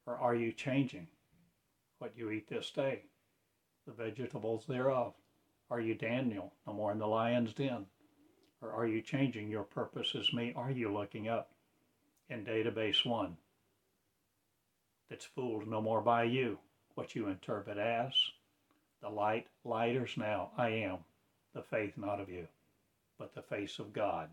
Or 0.04 0.16
are 0.16 0.34
you 0.34 0.50
changing 0.50 1.06
what 2.00 2.16
you 2.16 2.32
eat 2.32 2.48
this 2.48 2.72
day, 2.72 3.04
the 3.86 3.92
vegetables 3.92 4.64
thereof? 4.66 5.14
Are 5.70 5.80
you 5.80 5.94
Daniel, 5.94 6.54
no 6.66 6.72
more 6.72 6.90
in 6.90 6.98
the 6.98 7.06
lion's 7.06 7.54
den? 7.54 7.86
Or 8.62 8.72
are 8.72 8.86
you 8.86 9.00
changing 9.00 9.48
your 9.48 9.64
purpose 9.64 10.14
as 10.14 10.34
me? 10.34 10.52
Are 10.54 10.70
you 10.70 10.92
looking 10.92 11.28
up 11.28 11.50
in 12.28 12.44
database 12.44 13.06
one 13.06 13.38
that's 15.08 15.24
fooled 15.24 15.66
no 15.66 15.80
more 15.80 16.02
by 16.02 16.24
you, 16.24 16.58
what 16.94 17.14
you 17.14 17.28
interpret 17.28 17.78
as? 17.78 18.12
The 19.00 19.08
light, 19.08 19.48
lighters 19.64 20.18
now, 20.18 20.50
I 20.58 20.68
am, 20.68 20.98
the 21.54 21.62
faith 21.62 21.96
not 21.96 22.20
of 22.20 22.28
you, 22.28 22.48
but 23.18 23.34
the 23.34 23.40
face 23.40 23.78
of 23.78 23.94
God. 23.94 24.28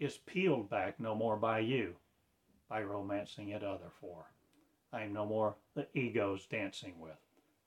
Is 0.00 0.18
peeled 0.18 0.68
back 0.68 0.98
no 0.98 1.14
more 1.14 1.36
by 1.36 1.60
you, 1.60 1.94
by 2.68 2.82
romancing 2.82 3.50
it 3.50 3.62
other 3.62 3.92
for. 4.00 4.32
I 4.92 5.02
am 5.02 5.12
no 5.12 5.26
more 5.26 5.54
the 5.74 5.86
egos 5.94 6.46
dancing 6.46 6.98
with. 6.98 7.18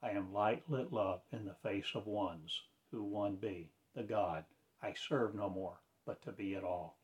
I 0.01 0.11
am 0.11 0.33
light 0.33 0.69
lit 0.69 0.91
love 0.91 1.21
in 1.31 1.45
the 1.45 1.55
face 1.55 1.95
of 1.95 2.07
ones 2.07 2.63
who 2.91 3.03
one 3.03 3.35
be, 3.37 3.69
the 3.95 4.03
God 4.03 4.43
I 4.83 4.93
serve 5.07 5.33
no 5.33 5.49
more, 5.49 5.79
but 6.05 6.21
to 6.23 6.33
be 6.33 6.55
it 6.55 6.63
all, 6.63 6.97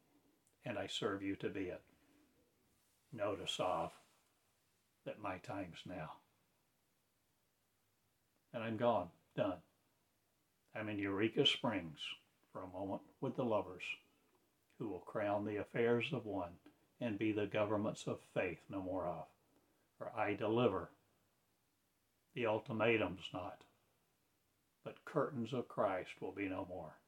and 0.66 0.78
I 0.78 0.88
serve 0.88 1.24
you 1.24 1.38
to 1.38 1.48
be 1.48 1.68
it. 1.68 1.82
Notice 3.14 3.56
of 3.60 3.92
that 5.06 5.22
my 5.22 5.38
time's 5.38 5.80
now. 5.86 6.12
And 8.54 8.62
I'm 8.62 8.76
gone, 8.76 9.08
done. 9.36 9.60
I'm 10.76 10.90
in 10.90 11.00
Eureka 11.00 11.46
Springs 11.46 12.00
for 12.52 12.64
a 12.64 12.78
moment 12.78 13.02
with 13.22 13.38
the 13.38 13.46
lovers, 13.46 13.84
who 14.78 14.90
will 14.90 15.00
crown 15.00 15.46
the 15.46 15.58
affairs 15.58 16.12
of 16.12 16.26
one 16.26 16.52
and 17.00 17.18
be 17.18 17.32
the 17.32 17.48
governments 17.48 18.04
of 18.08 18.20
faith 18.34 18.60
no 18.70 18.82
more 18.82 19.08
of. 19.08 19.26
For 19.98 20.12
I 20.18 20.34
deliver 20.34 20.90
the 22.36 22.46
ultimatums 22.46 23.22
not, 23.34 23.64
but 24.84 25.06
curtains 25.06 25.54
of 25.54 25.70
Christ 25.70 26.10
will 26.20 26.34
be 26.34 26.50
no 26.50 26.68
more. 26.70 26.99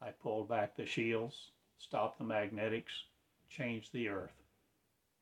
I 0.00 0.10
pulled 0.10 0.48
back 0.48 0.76
the 0.76 0.86
shields, 0.86 1.50
stopped 1.78 2.18
the 2.18 2.24
magnetics, 2.24 2.92
changed 3.50 3.92
the 3.92 4.08
earth. 4.08 4.42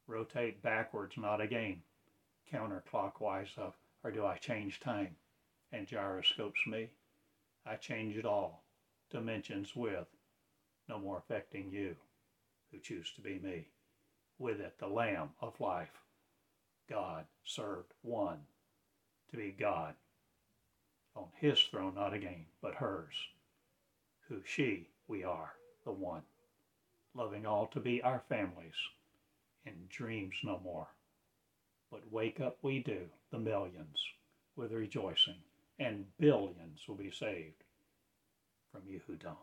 Rotate 0.06 0.62
backwards, 0.62 1.16
not 1.16 1.40
again, 1.40 1.82
counterclockwise 2.52 3.56
of, 3.56 3.74
or 4.04 4.10
do 4.10 4.24
I 4.24 4.36
change 4.36 4.80
time? 4.80 5.16
And 5.72 5.86
gyroscopes 5.86 6.66
me. 6.66 6.90
I 7.64 7.76
change 7.76 8.16
it 8.16 8.24
all, 8.24 8.62
dimensions 9.10 9.74
with, 9.74 10.06
no 10.88 10.98
more 10.98 11.18
affecting 11.18 11.70
you 11.72 11.96
who 12.70 12.78
choose 12.78 13.12
to 13.16 13.20
be 13.20 13.38
me. 13.38 13.66
With 14.38 14.60
it, 14.60 14.78
the 14.78 14.86
Lamb 14.86 15.30
of 15.40 15.60
life, 15.60 16.02
God 16.88 17.24
served 17.44 17.92
one. 18.02 18.38
To 19.30 19.36
be 19.36 19.50
God. 19.50 19.94
On 21.16 21.26
his 21.40 21.60
throne, 21.60 21.94
not 21.96 22.14
again, 22.14 22.46
but 22.62 22.74
hers, 22.74 23.14
who 24.28 24.40
she, 24.44 24.88
we 25.08 25.24
are, 25.24 25.52
the 25.84 25.92
one, 25.92 26.22
loving 27.14 27.46
all 27.46 27.66
to 27.68 27.80
be 27.80 28.02
our 28.02 28.22
families, 28.28 28.74
in 29.64 29.74
dreams 29.88 30.34
no 30.42 30.60
more. 30.62 30.88
But 31.90 32.10
wake 32.10 32.40
up 32.40 32.58
we 32.62 32.80
do, 32.80 33.06
the 33.30 33.38
millions, 33.38 33.98
with 34.56 34.72
rejoicing, 34.72 35.42
and 35.78 36.04
billions 36.18 36.80
will 36.88 36.96
be 36.96 37.10
saved 37.10 37.62
from 38.72 38.82
you 38.86 39.00
who 39.06 39.14
don't. 39.16 39.36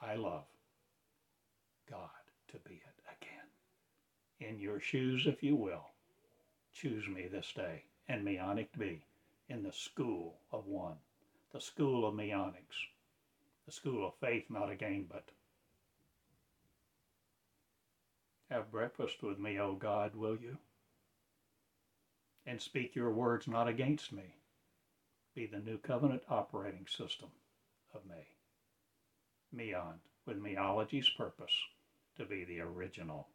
I 0.00 0.16
love 0.16 0.44
God 1.88 2.08
to 2.48 2.58
be 2.68 2.74
it 2.74 3.02
again. 3.20 4.50
In 4.50 4.58
your 4.58 4.80
shoes, 4.80 5.26
if 5.26 5.42
you 5.42 5.54
will, 5.54 5.86
choose 6.72 7.06
me 7.06 7.28
this 7.28 7.52
day 7.54 7.84
and 8.08 8.24
Meonic 8.24 8.76
be 8.76 9.04
in 9.48 9.62
the 9.62 9.72
school 9.72 10.34
of 10.50 10.66
one, 10.66 10.96
the 11.52 11.60
school 11.60 12.06
of 12.06 12.14
Meonics, 12.14 12.76
the 13.66 13.72
school 13.72 14.06
of 14.06 14.14
faith, 14.20 14.44
not 14.48 14.70
again, 14.70 15.06
but 15.10 15.28
have 18.50 18.70
breakfast 18.70 19.22
with 19.22 19.38
me, 19.38 19.58
O 19.58 19.74
God, 19.74 20.14
will 20.14 20.36
you? 20.36 20.56
And 22.46 22.60
speak 22.60 22.94
your 22.94 23.10
words 23.10 23.46
not 23.46 23.68
against 23.68 24.12
me. 24.12 24.34
Be 25.34 25.46
the 25.46 25.58
new 25.58 25.78
covenant 25.78 26.22
operating 26.28 26.86
system 26.86 27.30
of 27.94 28.04
me. 28.04 28.26
Meon, 29.52 30.00
with 30.26 30.38
meology's 30.38 31.08
purpose 31.10 31.52
to 32.16 32.24
be 32.24 32.44
the 32.44 32.60
original 32.60 33.28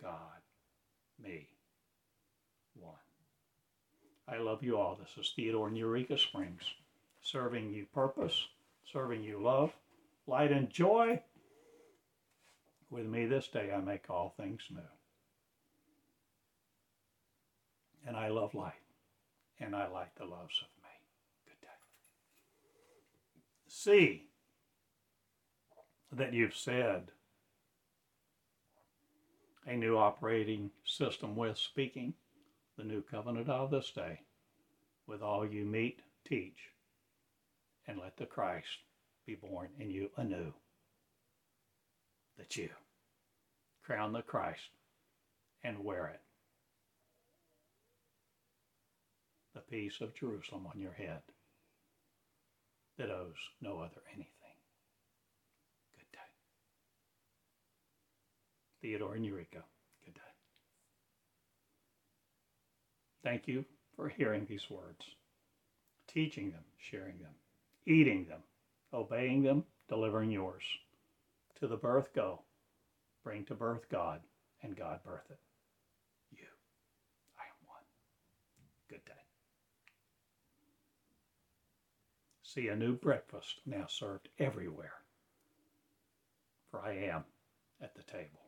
God, 0.00 0.40
me, 1.22 1.48
one. 2.74 2.94
I 4.28 4.38
love 4.38 4.62
you 4.62 4.78
all. 4.78 4.96
This 4.96 5.10
is 5.18 5.32
Theodore 5.34 5.68
in 5.68 5.76
Eureka 5.76 6.16
Springs, 6.16 6.62
serving 7.22 7.72
you 7.72 7.86
purpose, 7.92 8.46
serving 8.92 9.22
you 9.22 9.42
love, 9.42 9.72
light, 10.26 10.52
and 10.52 10.70
joy. 10.70 11.20
With 12.90 13.06
me 13.06 13.26
this 13.26 13.48
day, 13.48 13.72
I 13.74 13.80
make 13.80 14.10
all 14.10 14.34
things 14.36 14.62
new. 14.70 14.80
And 18.06 18.16
I 18.16 18.28
love 18.28 18.54
light, 18.54 18.72
and 19.60 19.76
I 19.76 19.86
light 19.88 20.14
the 20.16 20.24
loves 20.24 20.62
of 20.62 20.82
me. 20.82 20.88
Good 21.46 21.60
day. 21.60 21.68
See 23.68 24.26
that 26.12 26.32
you've 26.32 26.56
said 26.56 27.12
a 29.66 29.76
new 29.76 29.96
operating 29.96 30.70
system 30.84 31.36
with 31.36 31.56
speaking 31.56 32.14
the 32.76 32.84
new 32.84 33.02
covenant 33.02 33.48
of 33.48 33.70
this 33.70 33.92
day 33.94 34.20
with 35.06 35.22
all 35.22 35.46
you 35.46 35.64
meet, 35.64 36.00
teach, 36.26 36.70
and 37.90 37.98
let 37.98 38.16
the 38.16 38.26
Christ 38.26 38.68
be 39.26 39.34
born 39.34 39.68
in 39.80 39.90
you 39.90 40.10
anew. 40.16 40.52
That 42.38 42.56
you 42.56 42.68
crown 43.84 44.12
the 44.12 44.22
Christ 44.22 44.60
and 45.64 45.84
wear 45.84 46.06
it. 46.06 46.20
The 49.54 49.60
peace 49.60 50.00
of 50.00 50.14
Jerusalem 50.14 50.68
on 50.72 50.80
your 50.80 50.92
head 50.92 51.22
that 52.96 53.10
owes 53.10 53.34
no 53.60 53.80
other 53.80 54.02
anything. 54.14 54.28
Good 55.92 56.12
day. 56.12 56.18
Theodore 58.80 59.16
and 59.16 59.26
Eureka. 59.26 59.64
Good 60.04 60.14
day. 60.14 60.20
Thank 63.24 63.48
you 63.48 63.64
for 63.96 64.08
hearing 64.08 64.46
these 64.48 64.70
words, 64.70 65.04
teaching 66.06 66.52
them, 66.52 66.64
sharing 66.78 67.18
them, 67.18 67.34
eating 67.90 68.24
them, 68.26 68.40
obeying 68.94 69.42
them, 69.42 69.64
delivering 69.88 70.30
yours. 70.30 70.62
To 71.58 71.66
the 71.66 71.76
birth 71.76 72.14
go, 72.14 72.40
bring 73.24 73.44
to 73.46 73.54
birth 73.54 73.88
God, 73.90 74.20
and 74.62 74.76
God 74.76 75.00
birth 75.04 75.26
it. 75.28 75.38
You. 76.30 76.46
I 77.36 77.42
am 77.42 77.66
one. 77.66 77.82
Good 78.88 79.04
day. 79.04 79.12
See 82.42 82.68
a 82.68 82.76
new 82.76 82.94
breakfast 82.94 83.60
now 83.66 83.86
served 83.88 84.28
everywhere, 84.38 84.94
for 86.70 86.80
I 86.80 86.92
am 86.92 87.24
at 87.82 87.94
the 87.94 88.02
table. 88.02 88.40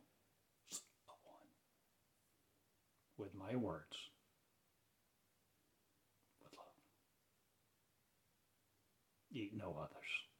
With 3.18 3.34
my 3.34 3.54
words. 3.54 3.96
Eat 9.34 9.52
no 9.56 9.76
others. 9.78 10.31